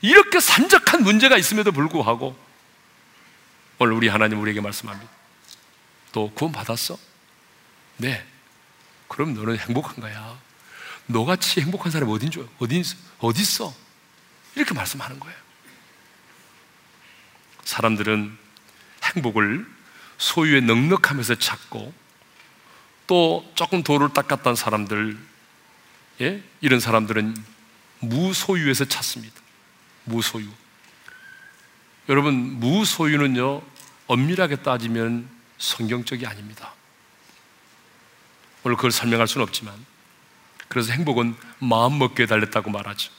이렇게 0.00 0.40
산적한 0.40 1.02
문제가 1.02 1.36
있음에도 1.36 1.72
불구하고 1.72 2.38
오늘 3.78 3.92
우리 3.92 4.08
하나님 4.08 4.40
우리에게 4.40 4.60
말씀합니다. 4.60 5.10
또 6.12 6.30
구원 6.34 6.52
받았어? 6.52 6.98
네. 7.98 8.24
그럼 9.08 9.34
너는 9.34 9.58
행복한 9.58 9.96
거야. 9.96 10.38
너같이 11.06 11.60
행복한 11.60 11.90
사람이 11.90 12.10
어딘 12.12 12.30
줄, 12.30 12.48
어디, 12.58 12.82
어디 13.18 13.42
있어? 13.42 13.74
이렇게 14.54 14.72
말씀하는 14.72 15.18
거예요. 15.18 15.36
사람들은 17.64 18.38
행복을 19.02 19.66
소유의 20.18 20.62
넉넉함에서 20.62 21.34
찾고 21.34 21.92
또 23.10 23.44
조금 23.56 23.82
도를 23.82 24.10
닦았던 24.10 24.54
사람들, 24.54 25.18
예? 26.20 26.44
이런 26.60 26.78
사람들은 26.78 27.36
무소유에서 27.98 28.84
찾습니다. 28.84 29.34
무소유. 30.04 30.46
여러분, 32.08 32.34
무소유는요, 32.60 33.62
엄밀하게 34.06 34.62
따지면 34.62 35.28
성경적이 35.58 36.28
아닙니다. 36.28 36.72
오늘 38.62 38.76
그걸 38.76 38.92
설명할 38.92 39.26
수는 39.26 39.42
없지만, 39.42 39.74
그래서 40.68 40.92
행복은 40.92 41.34
마음 41.58 41.98
먹기에 41.98 42.26
달렸다고 42.26 42.70
말하죠. 42.70 43.10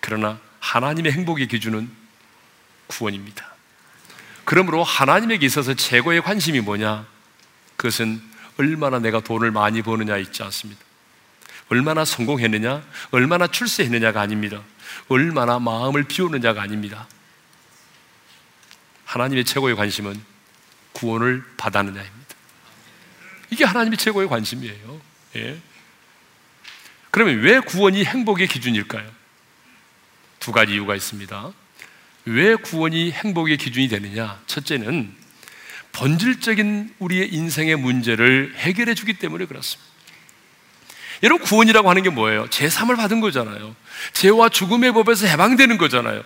그러나 0.00 0.38
하나님의 0.60 1.12
행복의 1.12 1.48
기준은 1.48 1.90
구원입니다. 2.88 3.54
그러므로 4.44 4.84
하나님에게 4.84 5.46
있어서 5.46 5.72
최고의 5.72 6.20
관심이 6.20 6.60
뭐냐? 6.60 7.06
그것은 7.78 8.20
얼마나 8.58 8.98
내가 8.98 9.20
돈을 9.20 9.52
많이 9.52 9.82
버느냐 9.82 10.18
있지 10.18 10.42
않습니다. 10.42 10.80
얼마나 11.68 12.04
성공했느냐, 12.04 12.82
얼마나 13.12 13.46
출세했느냐가 13.46 14.20
아닙니다. 14.20 14.62
얼마나 15.08 15.58
마음을 15.58 16.02
비우느냐가 16.04 16.60
아닙니다. 16.60 17.06
하나님의 19.04 19.44
최고의 19.44 19.76
관심은 19.76 20.20
구원을 20.92 21.44
받았느냐입니다. 21.56 22.36
이게 23.50 23.64
하나님의 23.64 23.96
최고의 23.96 24.28
관심이에요. 24.28 25.00
예. 25.36 25.60
그러면 27.12 27.38
왜 27.40 27.60
구원이 27.60 28.04
행복의 28.04 28.48
기준일까요? 28.48 29.08
두 30.40 30.50
가지 30.50 30.72
이유가 30.72 30.96
있습니다. 30.96 31.52
왜 32.24 32.56
구원이 32.56 33.12
행복의 33.12 33.56
기준이 33.56 33.88
되느냐? 33.88 34.40
첫째는 34.46 35.14
본질적인 35.98 36.94
우리의 37.00 37.34
인생의 37.34 37.74
문제를 37.74 38.54
해결해 38.56 38.94
주기 38.94 39.14
때문에 39.14 39.46
그렇습니다. 39.46 39.88
여러분, 41.24 41.44
구원이라고 41.44 41.90
하는 41.90 42.04
게 42.04 42.10
뭐예요? 42.10 42.46
제3을 42.46 42.96
받은 42.96 43.20
거잖아요. 43.20 43.74
죄와 44.12 44.48
죽음의 44.48 44.92
법에서 44.92 45.26
해방되는 45.26 45.76
거잖아요. 45.76 46.22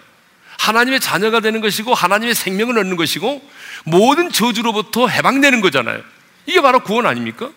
하나님의 0.59 1.01
자녀가 1.01 1.41
되는 1.41 1.63
것이고 1.63 1.95
하나님의 1.95 2.35
생명을 2.35 2.79
얻는 2.79 2.97
것이고 2.97 3.43
모든 3.85 4.31
저주로부터 4.31 5.09
해방되는 5.09 5.63
거잖아요. 5.63 6.03
이게 6.45 6.61
바로 6.61 6.81
구원 6.81 7.07
아닙니까? 7.07 7.51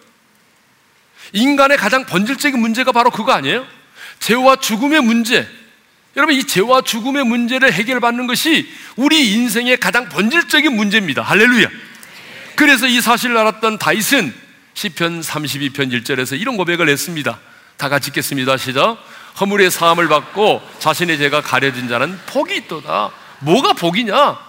인간의 1.33 1.77
가장 1.77 2.05
본질적인 2.05 2.57
문제가 2.57 2.93
바로 2.93 3.11
그거 3.11 3.33
아니에요? 3.33 3.67
죄와 4.19 4.55
죽음의 4.55 5.01
문제. 5.01 5.45
여러분, 6.15 6.33
이 6.33 6.45
죄와 6.45 6.81
죽음의 6.81 7.25
문제를 7.25 7.73
해결받는 7.73 8.25
것이 8.25 8.71
우리 8.95 9.33
인생의 9.33 9.77
가장 9.81 10.07
본질적인 10.07 10.73
문제입니다. 10.73 11.21
할렐루야. 11.21 11.67
그래서 12.55 12.87
이 12.87 13.01
사실을 13.01 13.37
알았던 13.37 13.77
다윗은 13.79 14.33
시편 14.73 15.21
32편 15.21 15.91
1절에서 15.91 16.39
이런 16.39 16.57
고백을 16.57 16.89
했습니다. 16.89 17.39
다 17.77 17.89
같이 17.89 18.09
읽겠습니다. 18.09 18.57
시작. 18.57 18.97
허물의 19.39 19.69
사함을 19.71 20.07
받고 20.07 20.61
자신의 20.79 21.17
죄가 21.17 21.41
가려진 21.41 21.87
자는 21.87 22.17
복이 22.27 22.55
있도다. 22.57 23.11
뭐가 23.39 23.73
복이냐? 23.73 24.39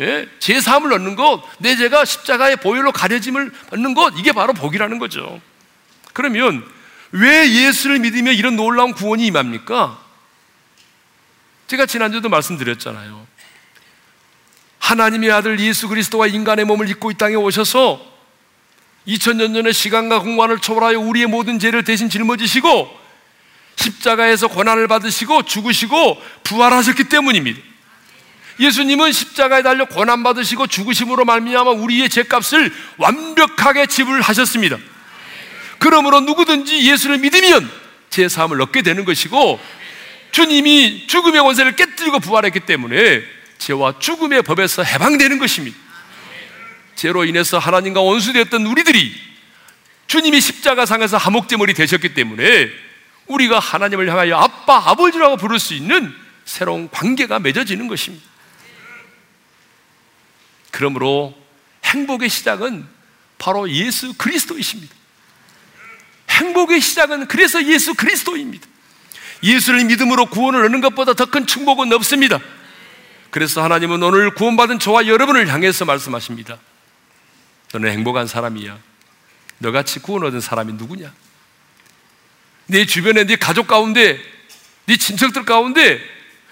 예? 0.00 0.28
제 0.38 0.60
사함을 0.60 0.92
얻는 0.94 1.14
것, 1.14 1.42
내 1.58 1.76
죄가 1.76 2.06
십자가의 2.06 2.56
보혈로 2.56 2.92
가려짐을 2.92 3.52
얻는 3.72 3.94
것, 3.94 4.14
이게 4.16 4.32
바로 4.32 4.54
복이라는 4.54 4.98
거죠. 4.98 5.40
그러면 6.14 6.64
왜 7.12 7.50
예수를 7.50 7.98
믿으며 7.98 8.32
이런 8.32 8.56
놀라운 8.56 8.92
구원이 8.92 9.26
임합니까? 9.26 9.98
제가 11.66 11.86
지난주도 11.86 12.28
말씀드렸잖아요. 12.30 13.26
하나님의 14.80 15.30
아들 15.30 15.60
예수 15.60 15.88
그리스도와 15.88 16.26
인간의 16.26 16.64
몸을 16.64 16.88
입고 16.90 17.12
이 17.12 17.14
땅에 17.14 17.36
오셔서 17.36 18.04
2000년 19.06 19.54
전의 19.54 19.72
시간과 19.72 20.20
공간을 20.20 20.58
초월하여 20.58 20.98
우리의 20.98 21.26
모든 21.26 21.58
죄를 21.58 21.84
대신 21.84 22.10
짊어지시고 22.10 22.98
십자가에서 23.76 24.48
고난을 24.48 24.88
받으시고 24.88 25.44
죽으시고 25.44 26.20
부활하셨기 26.44 27.04
때문입니다. 27.04 27.60
예수님은 28.58 29.12
십자가에 29.12 29.62
달려 29.62 29.86
고난 29.86 30.22
받으시고 30.22 30.66
죽으심으로 30.66 31.24
말미암아 31.24 31.70
우리의 31.70 32.10
죄값을 32.10 32.72
완벽하게 32.98 33.86
지불하셨습니다. 33.86 34.76
그러므로 35.78 36.20
누구든지 36.20 36.90
예수를 36.90 37.18
믿으면 37.18 37.70
제 38.10 38.28
사함을 38.28 38.60
얻게 38.60 38.82
되는 38.82 39.06
것이고 39.06 39.58
주님이 40.32 41.06
죽음의 41.06 41.40
권세를 41.40 41.76
깨뜨리고 41.76 42.20
부활했기 42.20 42.60
때문에 42.60 43.22
죄와 43.70 44.00
죽음의 44.00 44.42
법에서 44.42 44.82
해방되는 44.82 45.38
것입니다. 45.38 45.78
죄로 46.96 47.24
인해서 47.24 47.58
하나님과 47.58 48.00
원수되었던 48.00 48.66
우리들이 48.66 49.14
주님이 50.08 50.40
십자가상에서 50.40 51.16
하목제물이 51.16 51.74
되셨기 51.74 52.14
때문에 52.14 52.68
우리가 53.26 53.60
하나님을 53.60 54.10
향하여 54.10 54.36
아빠, 54.36 54.90
아버지라고 54.90 55.36
부를 55.36 55.60
수 55.60 55.74
있는 55.74 56.12
새로운 56.44 56.90
관계가 56.90 57.38
맺어지는 57.38 57.86
것입니다. 57.86 58.26
그러므로 60.72 61.38
행복의 61.84 62.28
시작은 62.28 62.86
바로 63.38 63.70
예수 63.70 64.14
그리스도이십니다. 64.14 64.92
행복의 66.28 66.80
시작은 66.80 67.28
그래서 67.28 67.64
예수 67.66 67.94
그리스도입니다. 67.94 68.66
예수를 69.44 69.84
믿음으로 69.84 70.26
구원을 70.26 70.64
얻는 70.64 70.80
것보다 70.80 71.14
더 71.14 71.26
큰 71.26 71.46
축복은 71.46 71.92
없습니다. 71.92 72.40
그래서 73.30 73.62
하나님은 73.62 74.02
오늘 74.02 74.34
구원받은 74.34 74.78
저와 74.78 75.06
여러분을 75.06 75.48
향해서 75.48 75.84
말씀하십니다. 75.84 76.58
너는 77.72 77.90
행복한 77.92 78.26
사람이야. 78.26 78.78
너같이 79.58 80.00
구원 80.00 80.24
얻은 80.24 80.40
사람이 80.40 80.72
누구냐? 80.74 81.12
네 82.66 82.86
주변에 82.86 83.24
네 83.24 83.36
가족 83.36 83.66
가운데, 83.66 84.20
네 84.86 84.96
친척들 84.96 85.44
가운데 85.44 86.00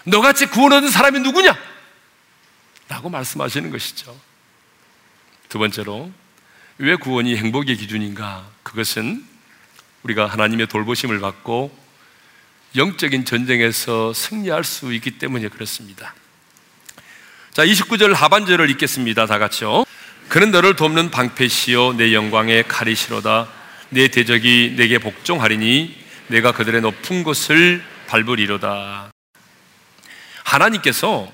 너같이 0.04 0.46
구원 0.46 0.72
얻은 0.72 0.90
사람이 0.90 1.20
누구냐? 1.20 1.56
라고 2.88 3.08
말씀하시는 3.08 3.70
것이죠. 3.70 4.18
두 5.48 5.58
번째로, 5.58 6.10
왜 6.78 6.94
구원이 6.94 7.36
행복의 7.36 7.76
기준인가? 7.76 8.48
그것은 8.62 9.26
우리가 10.04 10.26
하나님의 10.26 10.68
돌보심을 10.68 11.18
받고 11.18 11.76
영적인 12.76 13.24
전쟁에서 13.24 14.12
승리할 14.12 14.62
수 14.62 14.92
있기 14.92 15.18
때문에 15.18 15.48
그렇습니다. 15.48 16.14
자, 17.58 17.64
29절 17.64 18.14
하반절을 18.14 18.70
읽겠습니다. 18.70 19.26
다 19.26 19.40
같이요. 19.40 19.82
그는 20.28 20.52
너를 20.52 20.76
돕는 20.76 21.10
방패시요 21.10 21.94
내 21.94 22.14
영광의 22.14 22.68
칼이시로다 22.68 23.48
내 23.88 24.06
대적이 24.06 24.74
내게 24.76 24.98
복종하리니 24.98 25.92
내가 26.28 26.52
그들의 26.52 26.80
높은 26.82 27.24
곳을 27.24 27.82
밟으리로다. 28.06 29.10
하나님께서 30.44 31.32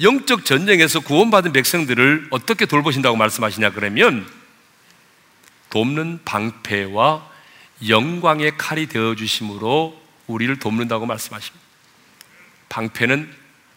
영적 0.00 0.44
전쟁에서 0.44 0.98
구원받은 0.98 1.52
백성들을 1.52 2.26
어떻게 2.30 2.66
돌보신다고 2.66 3.16
말씀하시냐 3.16 3.70
그러면 3.70 4.26
돕는 5.68 6.22
방패와 6.24 7.30
영광의 7.88 8.58
칼이 8.58 8.88
되어 8.88 9.14
주심으로 9.14 9.96
우리를 10.26 10.58
돕는다고 10.58 11.06
말씀하십니다. 11.06 11.64
방패는 12.70 13.32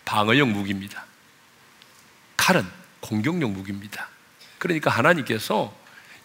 방어용 0.06 0.54
무기입니다. 0.54 1.06
칼은 2.44 2.68
공격용 3.00 3.54
무기입니다. 3.54 4.10
그러니까 4.58 4.92
하나님께서 4.92 5.74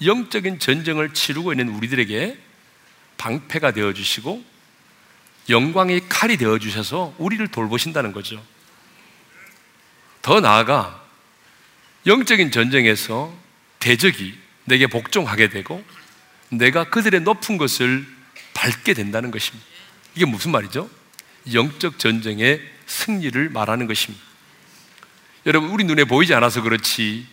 영적인 0.05 0.59
전쟁을 0.59 1.15
치르고 1.15 1.53
있는 1.53 1.69
우리들에게 1.69 2.37
방패가 3.19 3.71
되어 3.71 3.93
주시고 3.93 4.43
영광의 5.49 6.09
칼이 6.09 6.37
되어 6.37 6.59
주셔서 6.59 7.15
우리를 7.19 7.47
돌보신다는 7.49 8.13
거죠. 8.13 8.45
더 10.21 10.41
나아가 10.41 11.07
영적인 12.05 12.51
전쟁에서 12.51 13.33
대적이 13.79 14.37
내게 14.65 14.89
복종하게 14.89 15.51
되고 15.51 15.85
내가 16.49 16.91
그들의 16.91 17.21
높은 17.21 17.59
것을 17.59 18.05
밟게 18.55 18.95
된다는 18.95 19.31
것입니다. 19.31 19.65
이게 20.17 20.25
무슨 20.25 20.51
말이죠? 20.51 20.91
영적 21.53 22.01
전쟁의 22.01 22.61
승리를 22.87 23.51
말하는 23.51 23.87
것입니다. 23.87 24.28
여러분, 25.49 25.71
우리 25.71 25.83
눈에 25.85 26.05
보이지 26.05 26.35
않아서 26.35 26.61
그렇지, 26.61 27.27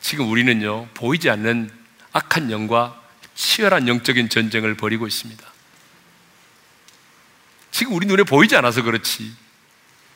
지금 0.00 0.30
우리는요, 0.30 0.88
보이지 0.94 1.28
않는 1.28 1.70
악한 2.14 2.50
영과 2.50 2.98
치열한 3.34 3.88
영적인 3.88 4.30
전쟁을 4.30 4.74
벌이고 4.74 5.06
있습니다. 5.06 5.52
지금 7.70 7.92
우리 7.92 8.06
눈에 8.06 8.22
보이지 8.22 8.56
않아서 8.56 8.80
그렇지, 8.80 9.34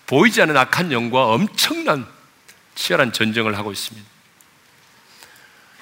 보이지 0.07 0.40
않는 0.40 0.57
악한 0.57 0.92
영과 0.92 1.27
엄청난 1.27 2.07
치열한 2.75 3.12
전쟁을 3.12 3.59
하고 3.59 3.70
있습니다. 3.70 4.09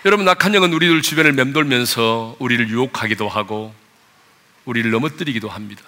여러분, 0.06 0.28
악한 0.28 0.56
영은 0.56 0.72
우리들 0.72 1.02
주변을 1.02 1.34
맴돌면서 1.34 2.34
우리를 2.40 2.68
유혹하기도 2.68 3.28
하고, 3.28 3.72
우리를 4.64 4.90
넘어뜨리기도 4.90 5.48
합니다. 5.48 5.84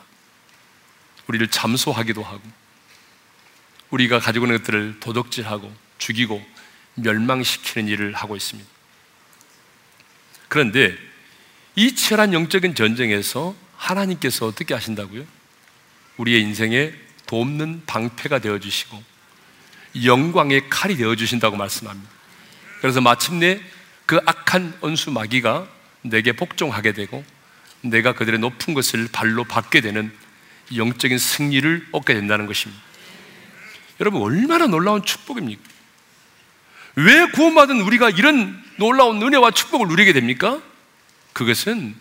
우리를 1.27 1.49
잠소하기도 1.49 2.23
하고, 2.23 2.66
우리가 3.91 4.19
가지고 4.19 4.47
있는 4.47 4.59
것들을 4.59 5.01
도둑질하고, 5.01 5.73
죽이고, 5.99 6.45
멸망시키는 6.95 7.89
일을 7.89 8.13
하고 8.15 8.37
있습니다. 8.37 8.69
그런데 10.49 10.97
이 11.75 11.95
치열한 11.95 12.33
영적인 12.33 12.75
전쟁에서 12.75 13.55
하나님께서 13.77 14.47
어떻게 14.47 14.75
하신다고요? 14.75 15.25
우리의 16.17 16.41
인생에 16.43 16.93
돕는 17.27 17.83
방패가 17.87 18.39
되어 18.39 18.59
주시고 18.59 19.03
영광의 20.05 20.71
칼이 20.71 20.97
되어 20.97 21.15
주신다고 21.17 21.57
말씀합니다. 21.57 22.09
그래서 22.81 23.01
마침내 23.01 23.61
그 24.07 24.21
악한 24.25 24.79
원수 24.81 25.11
마귀가 25.11 25.69
내게 26.03 26.33
복종하게 26.33 26.93
되고 26.93 27.25
내가 27.83 28.15
그들의 28.15 28.39
높은 28.41 28.75
것을 28.75 29.09
발로 29.13 29.45
받게 29.45 29.81
되는 29.81 30.13
영적인 30.75 31.19
승리를 31.19 31.89
얻게 31.93 32.15
된다는 32.15 32.47
것입니다. 32.47 32.83
여러분 34.01 34.23
얼마나 34.23 34.67
놀라운 34.67 35.05
축복입니까? 35.05 35.63
왜 36.97 37.27
구원받은 37.31 37.81
우리가 37.81 38.11
이런 38.11 38.63
놀라운 38.77 39.23
은혜와 39.23 39.51
축복을 39.51 39.89
누리게 39.89 40.13
됩니까? 40.13 40.61
그것은 41.33 41.95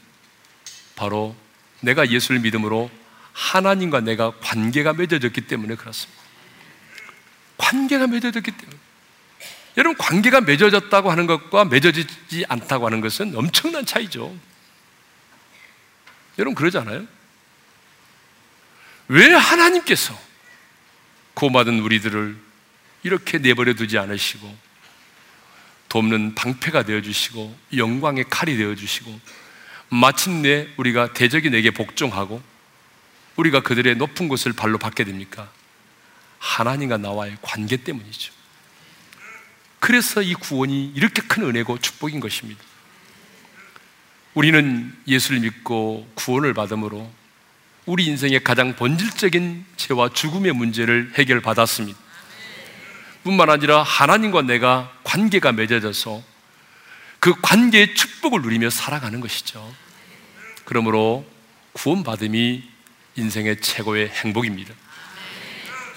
바로 0.96 1.36
내가 1.82 2.10
예수를 2.10 2.39
믿음으로 2.41 2.89
하나님과 3.34 4.00
내가 4.02 4.32
관계가 4.39 4.93
맺어졌기 4.93 5.41
때문에 5.41 5.76
그렇습니다. 5.76 6.22
관계가 7.58 8.08
맺어졌기 8.08 8.52
때문에. 8.52 8.78
여러분, 9.78 9.98
관계가 9.98 10.41
맺어졌다고 10.41 11.12
하는 11.12 11.28
것과 11.28 11.66
맺어지지 11.66 12.46
않다고 12.48 12.86
하는 12.86 13.02
것은 13.02 13.36
엄청난 13.36 13.86
차이죠. 13.86 14.34
여러분, 16.39 16.56
그러지 16.56 16.78
않아요? 16.78 17.06
왜 19.10 19.34
하나님께서 19.34 20.18
구원받은 21.36 21.80
우리들을 21.80 22.36
이렇게 23.04 23.38
내버려 23.38 23.74
두지 23.76 23.98
않으시고 23.98 24.56
돕는 25.90 26.36
방패가 26.36 26.84
되어 26.84 27.02
주시고 27.02 27.56
영광의 27.78 28.26
칼이 28.30 28.58
되어 28.58 28.76
주시고 28.76 29.20
마침내 29.90 30.68
우리가 30.78 31.14
대적이 31.14 31.52
내게 31.52 31.72
복종하고 31.72 32.42
우리가 33.36 33.62
그들의 33.62 33.96
높은 33.96 34.28
곳을 34.28 34.54
발로 34.54 34.78
받게 34.78 35.04
됩니까? 35.04 35.52
하나님과 36.40 36.98
나와의 36.98 37.38
관계 37.42 37.78
때문이죠. 37.78 38.34
그래서 39.80 40.22
이 40.22 40.34
구원이 40.34 40.94
이렇게 40.96 41.22
큰 41.22 41.44
은혜고 41.44 41.80
축복인 41.80 42.20
것입니다. 42.20 42.62
우리는 44.34 44.96
예수를 45.08 45.42
믿고 45.42 46.10
구원을 46.16 46.54
받음으로 46.54 47.12
우리 47.86 48.06
인생의 48.06 48.44
가장 48.44 48.76
본질적인 48.76 49.66
죄와 49.86 50.10
죽음의 50.10 50.54
문제를 50.54 51.12
해결받았습니다. 51.16 52.00
뿐만 53.24 53.52
아니라 53.52 53.84
하나님과 53.84 54.42
내가 54.42 54.92
관계가 55.04 55.52
맺어져서 55.52 56.24
그 57.20 57.34
관계의 57.42 57.94
축복을 57.94 58.42
누리며 58.42 58.72
살아가는 58.72 59.20
것이죠. 59.20 59.74
그러므로 60.64 61.26
구원받음이 61.74 62.64
인생의 63.16 63.62
최고의 63.62 64.10
행복입니다. 64.10 64.74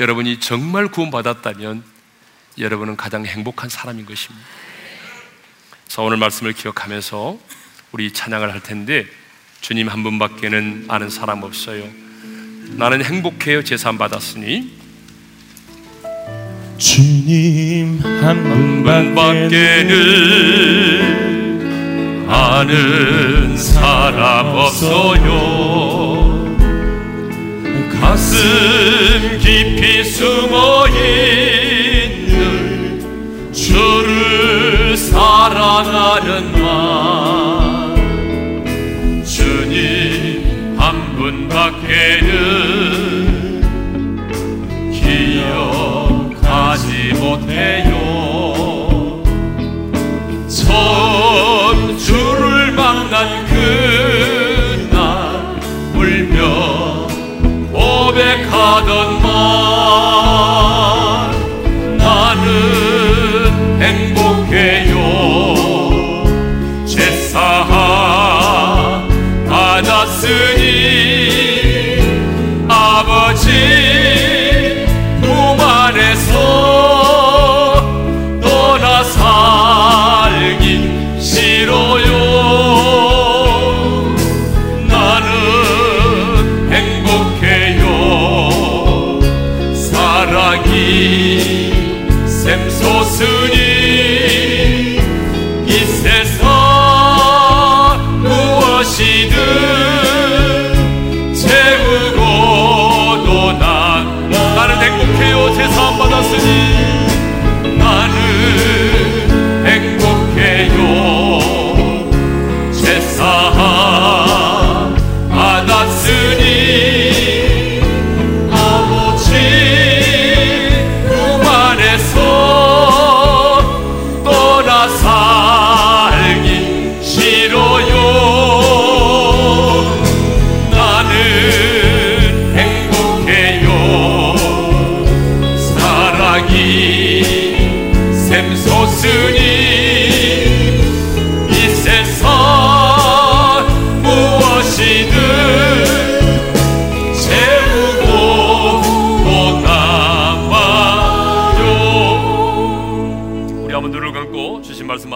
여러분이 0.01 0.41
정말 0.41 0.89
구원받았다면 0.89 1.82
여러분은 2.59 2.97
가장 2.97 3.24
행복한 3.24 3.70
사람인 3.70 4.05
것입니다. 4.05 4.47
자, 5.86 6.03
오늘 6.03 6.18
말씀을 6.18 6.53
기억하면서 6.53 7.39
우리 7.93 8.12
찬양을 8.12 8.53
할 8.53 8.62
텐데 8.62 9.07
주님 9.62 9.89
한 9.89 10.03
분밖에는 10.03 10.86
아는 10.89 11.09
사람 11.09 11.43
없어요. 11.43 12.07
나는 12.76 13.02
행복해요. 13.04 13.62
제산 13.64 13.98
받았으니 13.98 14.70
주님 16.76 17.98
한 18.22 18.44
분밖에는 18.44 19.14
분밖에는 19.14 19.88
아는 22.28 23.56
사람 23.56 24.46
없어요. 24.48 26.28
가슴 28.00 29.38
깊이 29.40 30.04
숨어 30.04 30.86
있는 30.88 32.30
주를 33.52 34.96
사랑하는 34.96 36.62
마 36.62 37.67
한 41.29 41.49
분밖에는 41.49 42.31
기억하지 46.41 47.12
못해 47.20 47.88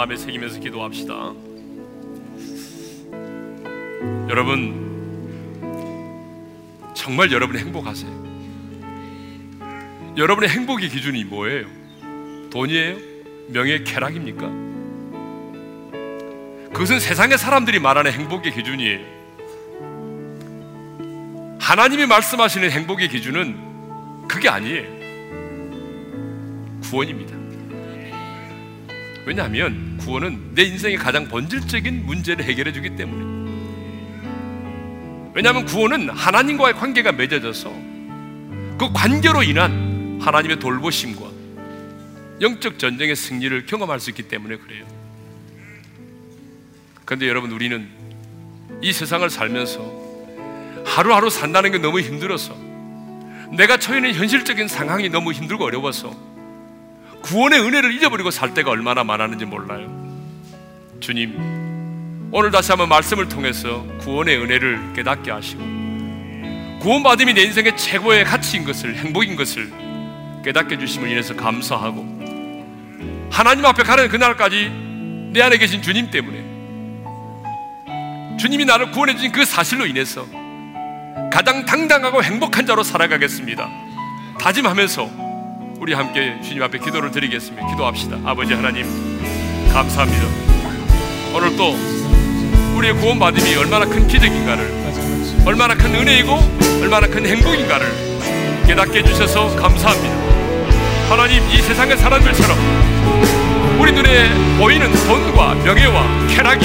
마음에 0.02 0.16
새기면서 0.16 0.58
기도합시다 0.58 1.14
여러분 4.28 4.82
정말 6.92 7.30
여러분 7.30 7.56
행복하세요 7.56 8.10
여러분의 10.16 10.50
행복의 10.50 10.88
기준이 10.88 11.22
뭐예요? 11.24 11.66
돈이에요? 12.50 12.96
명예, 13.50 13.84
쾌락입니까? 13.84 14.48
그것은 16.72 16.98
세상의 16.98 17.38
사람들이 17.38 17.78
말하는 17.78 18.12
행복의 18.12 18.52
기준이에요. 18.52 19.00
하나님이 21.60 22.06
말씀하시는 22.06 22.70
행복의 22.70 23.08
기준은 23.08 24.28
그게 24.28 24.48
아니에요. 24.48 24.84
구원입니다. 26.82 27.41
왜냐하면 29.24 29.96
구원은 29.98 30.54
내 30.54 30.62
인생의 30.64 30.96
가장 30.96 31.28
본질적인 31.28 32.06
문제를 32.06 32.44
해결해 32.44 32.72
주기 32.72 32.96
때문에. 32.96 33.32
왜냐하면 35.34 35.64
구원은 35.64 36.10
하나님과의 36.10 36.74
관계가 36.74 37.12
맺어져서 37.12 37.70
그 38.78 38.92
관계로 38.92 39.42
인한 39.42 40.18
하나님의 40.20 40.58
돌보심과 40.58 41.30
영적 42.40 42.78
전쟁의 42.78 43.14
승리를 43.16 43.66
경험할 43.66 44.00
수 44.00 44.10
있기 44.10 44.24
때문에 44.24 44.56
그래요. 44.56 44.84
그런데 47.04 47.28
여러분 47.28 47.52
우리는 47.52 47.88
이 48.82 48.92
세상을 48.92 49.28
살면서 49.30 50.02
하루하루 50.84 51.30
산다는 51.30 51.70
게 51.70 51.78
너무 51.78 52.00
힘들어서 52.00 52.56
내가 53.52 53.76
처해 53.76 53.98
있는 53.98 54.14
현실적인 54.14 54.66
상황이 54.66 55.08
너무 55.08 55.32
힘들고 55.32 55.64
어려워서 55.64 56.31
구원의 57.22 57.60
은혜를 57.60 57.92
잊어버리고 57.94 58.30
살 58.30 58.54
때가 58.54 58.70
얼마나 58.70 59.04
많았는지 59.04 59.44
몰라요. 59.44 59.90
주님, 61.00 62.30
오늘 62.32 62.50
다시 62.50 62.72
한번 62.72 62.88
말씀을 62.88 63.28
통해서 63.28 63.84
구원의 64.00 64.38
은혜를 64.38 64.94
깨닫게 64.94 65.30
하시고 65.30 65.62
구원받음이 66.80 67.34
내 67.34 67.42
인생의 67.42 67.76
최고의 67.76 68.24
가치인 68.24 68.64
것을 68.64 68.96
행복인 68.96 69.36
것을 69.36 69.70
깨닫게 70.44 70.78
주심을 70.78 71.10
인해서 71.10 71.36
감사하고 71.36 72.22
하나님 73.30 73.64
앞에 73.64 73.82
가는 73.84 74.08
그날까지 74.08 74.70
내 75.32 75.40
안에 75.42 75.58
계신 75.58 75.80
주님 75.80 76.10
때문에 76.10 76.52
주님이 78.38 78.64
나를 78.64 78.90
구원해 78.90 79.14
주신 79.14 79.30
그 79.30 79.44
사실로 79.44 79.86
인해서 79.86 80.26
가장 81.32 81.64
당당하고 81.64 82.22
행복한 82.22 82.66
자로 82.66 82.82
살아가겠습니다. 82.82 83.68
다짐하면서 84.40 85.21
우리 85.82 85.94
함께 85.94 86.40
주님 86.40 86.62
앞에 86.62 86.78
기도를 86.78 87.10
드리겠습니다. 87.10 87.66
기도합시다. 87.66 88.16
아버지 88.24 88.54
하나님 88.54 88.84
감사합니다. 89.72 90.22
오늘 91.34 91.56
또 91.56 91.76
우리의 92.76 92.94
구원받음이 92.94 93.56
얼마나 93.56 93.84
큰 93.84 94.06
기적인가를 94.06 94.64
얼마나 95.44 95.74
큰 95.74 95.92
은혜이고 95.92 96.38
얼마나 96.82 97.08
큰 97.08 97.26
행복인가를 97.26 98.64
깨닫게 98.64 99.00
해주셔서 99.00 99.56
감사합니다. 99.56 100.14
하나님 101.10 101.42
이 101.50 101.60
세상의 101.60 101.96
사람들처럼 101.96 102.56
우리 103.80 103.90
눈에 103.90 104.58
보이는 104.58 104.88
돈과 104.88 105.54
명예와 105.64 106.26
쾌락이 106.28 106.64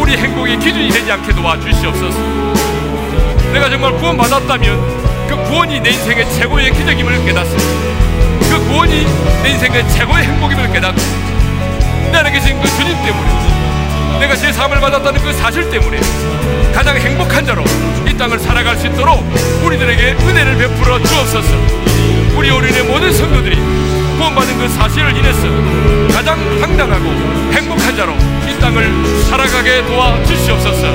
우리 0.00 0.16
행복의 0.16 0.58
기준이 0.58 0.88
되지 0.90 1.12
않게 1.12 1.32
도와주시옵소서. 1.32 2.18
내가 3.52 3.70
정말 3.70 3.92
구원받았다면 3.92 5.28
그 5.28 5.36
구원이 5.44 5.78
내 5.78 5.90
인생의 5.90 6.28
최고의 6.32 6.72
기적임을 6.72 7.24
깨닫습니다. 7.24 7.91
그 8.52 8.68
구원이 8.68 9.06
내 9.42 9.48
인생의 9.48 9.88
최고의 9.88 10.24
행복임을 10.24 10.70
깨닫고 10.70 11.00
내 12.12 12.18
안에 12.18 12.30
계신 12.32 12.60
그 12.60 12.68
주님 12.68 12.94
때문에 13.02 14.18
내가 14.20 14.36
제 14.36 14.52
삶을 14.52 14.78
받았다는 14.78 15.22
그 15.22 15.32
사실 15.32 15.70
때문에 15.70 15.98
가장 16.74 16.94
행복한 16.94 17.46
자로 17.46 17.64
이 18.06 18.14
땅을 18.14 18.38
살아갈 18.38 18.76
수 18.76 18.88
있도록 18.88 19.24
우리들에게 19.64 20.16
은혜를 20.20 20.58
베풀어 20.58 21.02
주옵소서. 21.02 21.48
우리 22.36 22.50
어린의 22.50 22.82
모든 22.84 23.10
성도들이 23.10 23.56
구원받은 24.18 24.58
그 24.58 24.68
사실을 24.68 25.16
인해서 25.16 25.48
가장 26.12 26.38
당당하고 26.60 27.06
행복한 27.52 27.96
자로 27.96 28.12
이 28.46 28.60
땅을 28.60 29.24
살아가게 29.30 29.82
도와 29.86 30.22
주시옵소서. 30.24 30.88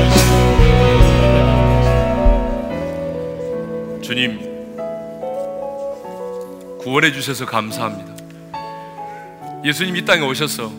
주님, 4.03 4.46
구원해 6.87 7.11
주셔서 7.11 7.45
감사합니다. 7.45 8.15
예수님 9.65 9.97
이 9.97 10.05
땅에 10.05 10.25
오셔서 10.25 10.71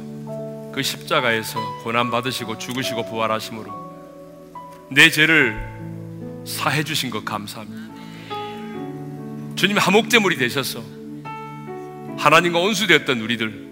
그 0.73 0.83
십자가에서 0.83 1.61
고난 1.83 2.11
받으시고 2.11 2.57
죽으시고 2.57 3.11
부활하심으로 3.11 3.71
내 4.91 5.11
죄를 5.11 5.55
사해 6.47 6.83
주신 6.83 7.11
것 7.11 7.27
감사합니다. 7.27 7.95
주님 9.55 9.77
화목제물이 9.77 10.39
되셔서 10.39 10.83
하나님과 12.17 12.59
온수되었던 12.59 13.21
우리들 13.21 13.69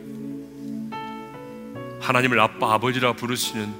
하나님을 2.02 2.38
아빠 2.38 2.74
아버지라 2.74 3.14
부르시는 3.14 3.72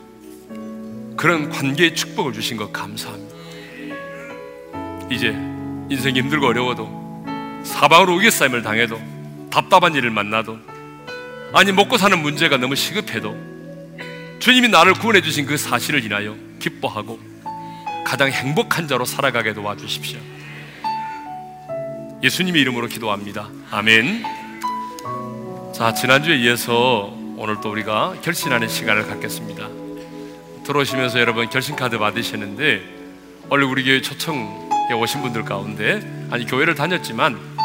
그런 1.19 1.51
관계의 1.51 1.95
축복을 1.95 2.33
주신 2.33 2.57
것 2.57 2.73
감사합니다. 2.73 3.37
이제 5.11 5.29
인생이 5.91 6.21
힘들고 6.21 6.47
어려워도 6.47 7.06
사방으로 7.67 8.15
우겨싸임을 8.17 8.63
당해도 8.63 9.01
답답한 9.51 9.95
일을 9.95 10.11
만나도 10.11 10.59
아니 11.53 11.73
먹고 11.73 11.97
사는 11.99 12.19
문제가 12.19 12.57
너무 12.57 12.75
시급해도 12.75 13.37
주님이 14.39 14.69
나를 14.69 14.95
구원해 14.95 15.21
주신 15.21 15.47
그 15.47 15.57
사실을 15.57 16.05
인하여 16.05 16.37
기뻐하고 16.59 17.19
가장 18.05 18.31
행복한 18.31 18.87
자로 18.87 19.05
살아가게 19.05 19.53
도와주십시오. 19.55 20.21
예수님의 22.23 22.63
이름으로 22.63 22.87
기도합니다. 22.87 23.49
아멘. 23.71 24.25
자, 25.75 25.93
지난주에 25.93 26.37
이어서 26.37 27.13
오늘 27.37 27.61
또 27.61 27.71
우리가 27.71 28.15
결신하는 28.23 28.69
시간을 28.69 29.07
갖겠습니다. 29.09 29.69
들어오시면서 30.65 31.21
여러분 31.21 31.51
결신카드 31.51 31.99
받으시는데 31.99 32.83
원래 33.49 33.67
우리 33.67 33.85
교회 33.85 34.01
초청에 34.01 34.93
오신 34.95 35.23
분들 35.23 35.45
가운데 35.45 36.01
아니 36.31 36.47
교회를 36.47 36.75
다녔지만 36.75 37.56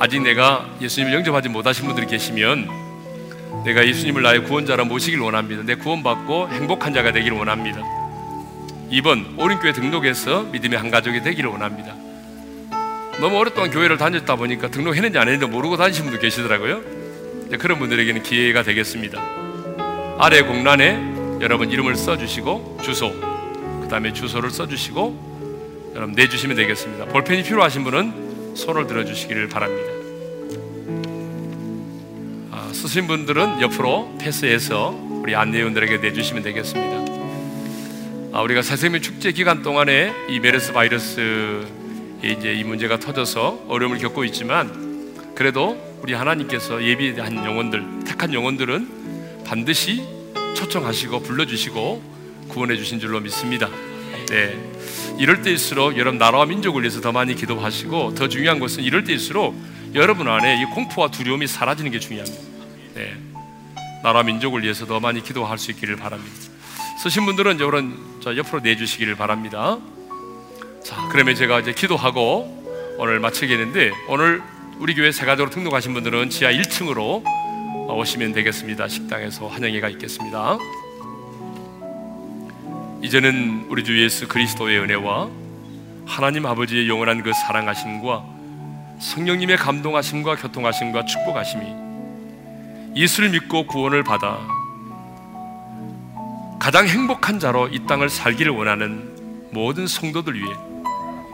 아직 0.00 0.22
내가 0.22 0.68
예수님을 0.80 1.12
영접하지 1.14 1.48
못하신 1.48 1.86
분들이 1.86 2.06
계시면 2.06 2.68
내가 3.64 3.84
예수님을 3.86 4.22
나의 4.22 4.44
구원자로 4.44 4.84
모시길 4.84 5.18
원합니다. 5.20 5.62
내 5.64 5.74
구원받고 5.74 6.50
행복한 6.50 6.94
자가 6.94 7.12
되기를 7.12 7.36
원합니다. 7.36 7.82
2번 8.92 9.38
오른교회 9.38 9.72
등록해서 9.72 10.44
믿음의 10.44 10.78
한 10.78 10.90
가족이 10.90 11.22
되기를 11.22 11.50
원합니다. 11.50 11.94
너무 13.20 13.38
오랫동안 13.38 13.70
교회를 13.70 13.98
다녔다 13.98 14.36
보니까 14.36 14.68
등록했는지 14.68 15.18
안 15.18 15.28
했는지 15.28 15.50
모르고 15.50 15.76
다니신 15.76 16.04
분도 16.04 16.20
계시더라고요. 16.20 16.80
그런 17.58 17.78
분들에게는 17.80 18.22
기회가 18.22 18.62
되겠습니다. 18.62 19.20
아래 20.18 20.42
공란에 20.42 21.00
여러분 21.40 21.70
이름을 21.70 21.96
써주시고 21.96 22.78
주소, 22.82 23.10
그 23.80 23.88
다음에 23.90 24.12
주소를 24.12 24.50
써주시고 24.50 25.92
여러분 25.96 26.14
내주시면 26.14 26.56
되겠습니다. 26.56 27.06
볼펜이 27.06 27.42
필요하신 27.42 27.82
분은 27.82 28.27
손을 28.58 28.86
들어주시기를 28.86 29.48
바랍니다. 29.48 29.88
아, 32.50 32.70
쓰신 32.72 33.06
분들은 33.06 33.62
옆으로 33.62 34.18
패스해서 34.20 34.90
우리 35.22 35.34
안내원들에게 35.34 35.98
내주시면 35.98 36.42
되겠습니다. 36.42 37.08
아, 38.32 38.42
우리가 38.42 38.62
새생명 38.62 39.00
축제 39.00 39.32
기간 39.32 39.62
동안에 39.62 40.12
이 40.28 40.40
메르스 40.40 40.72
바이러스 40.72 41.66
이제 42.22 42.52
이 42.52 42.64
문제가 42.64 42.98
터져서 42.98 43.66
어려움을 43.68 43.98
겪고 43.98 44.24
있지만 44.24 45.14
그래도 45.34 45.78
우리 46.02 46.14
하나님께서 46.14 46.82
예비한 46.82 47.36
영혼들, 47.36 48.04
택한 48.06 48.34
영혼들은 48.34 49.44
반드시 49.46 50.04
초청하시고 50.56 51.20
불러주시고 51.20 52.02
구원해 52.48 52.76
주신 52.76 52.98
줄로 52.98 53.20
믿습니다. 53.20 53.68
네. 54.30 54.67
이럴 55.18 55.42
때일수록 55.42 55.96
여러분 55.96 56.18
나라와 56.18 56.46
민족을 56.46 56.82
위해서 56.82 57.00
더 57.00 57.12
많이 57.12 57.34
기도하시고 57.34 58.14
더 58.14 58.28
중요한 58.28 58.58
것은 58.58 58.82
이럴 58.84 59.04
때일수록 59.04 59.54
여러분 59.94 60.28
안에 60.28 60.60
이 60.60 60.64
공포와 60.66 61.10
두려움이 61.10 61.46
사라지는 61.46 61.90
게 61.90 61.98
중요합니다. 61.98 62.38
네. 62.94 63.16
나라 64.02 64.22
민족을 64.22 64.62
위해서 64.62 64.86
더 64.86 65.00
많이 65.00 65.22
기도할 65.22 65.58
수 65.58 65.70
있기를 65.72 65.96
바랍니다. 65.96 66.36
쓰신 67.02 67.26
분들은 67.26 67.56
이제 67.56 67.64
오른 67.64 67.96
저 68.20 68.36
옆으로 68.36 68.60
내주시기를 68.60 69.16
바랍니다. 69.16 69.78
자, 70.84 71.08
그러면 71.10 71.34
제가 71.34 71.60
이제 71.60 71.72
기도하고 71.72 72.96
오늘 72.98 73.20
마치겠는데 73.20 73.92
오늘 74.08 74.42
우리 74.78 74.94
교회 74.94 75.12
세가족으로 75.12 75.50
등록하신 75.50 75.94
분들은 75.94 76.30
지하 76.30 76.52
1층으로 76.52 77.24
오시면 77.88 78.32
되겠습니다. 78.32 78.88
식당에서 78.88 79.48
환영회가 79.48 79.88
있겠습니다. 79.90 80.58
이제는 83.02 83.66
우리 83.68 83.84
주 83.84 84.02
예수 84.02 84.26
그리스도의 84.26 84.80
은혜와 84.80 85.28
하나님 86.06 86.46
아버지의 86.46 86.88
영원한 86.88 87.22
그 87.22 87.32
사랑하심과 87.32 88.24
성령님의 88.98 89.56
감동하심과 89.56 90.36
교통하심과 90.36 91.04
축복하심이 91.04 91.64
예수를 92.96 93.30
믿고 93.30 93.66
구원을 93.66 94.02
받아 94.02 94.40
가장 96.58 96.88
행복한 96.88 97.38
자로 97.38 97.68
이 97.68 97.86
땅을 97.86 98.08
살기를 98.08 98.50
원하는 98.52 99.48
모든 99.52 99.86
성도들 99.86 100.34
위해 100.34 100.52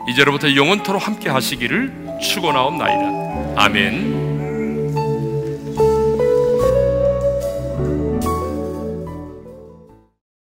이제로부터 0.07 0.55
영원토록 0.55 1.05
함께 1.05 1.29
하시기를 1.29 2.19
축원하옵나이다. 2.21 3.61
아멘. 3.61 4.24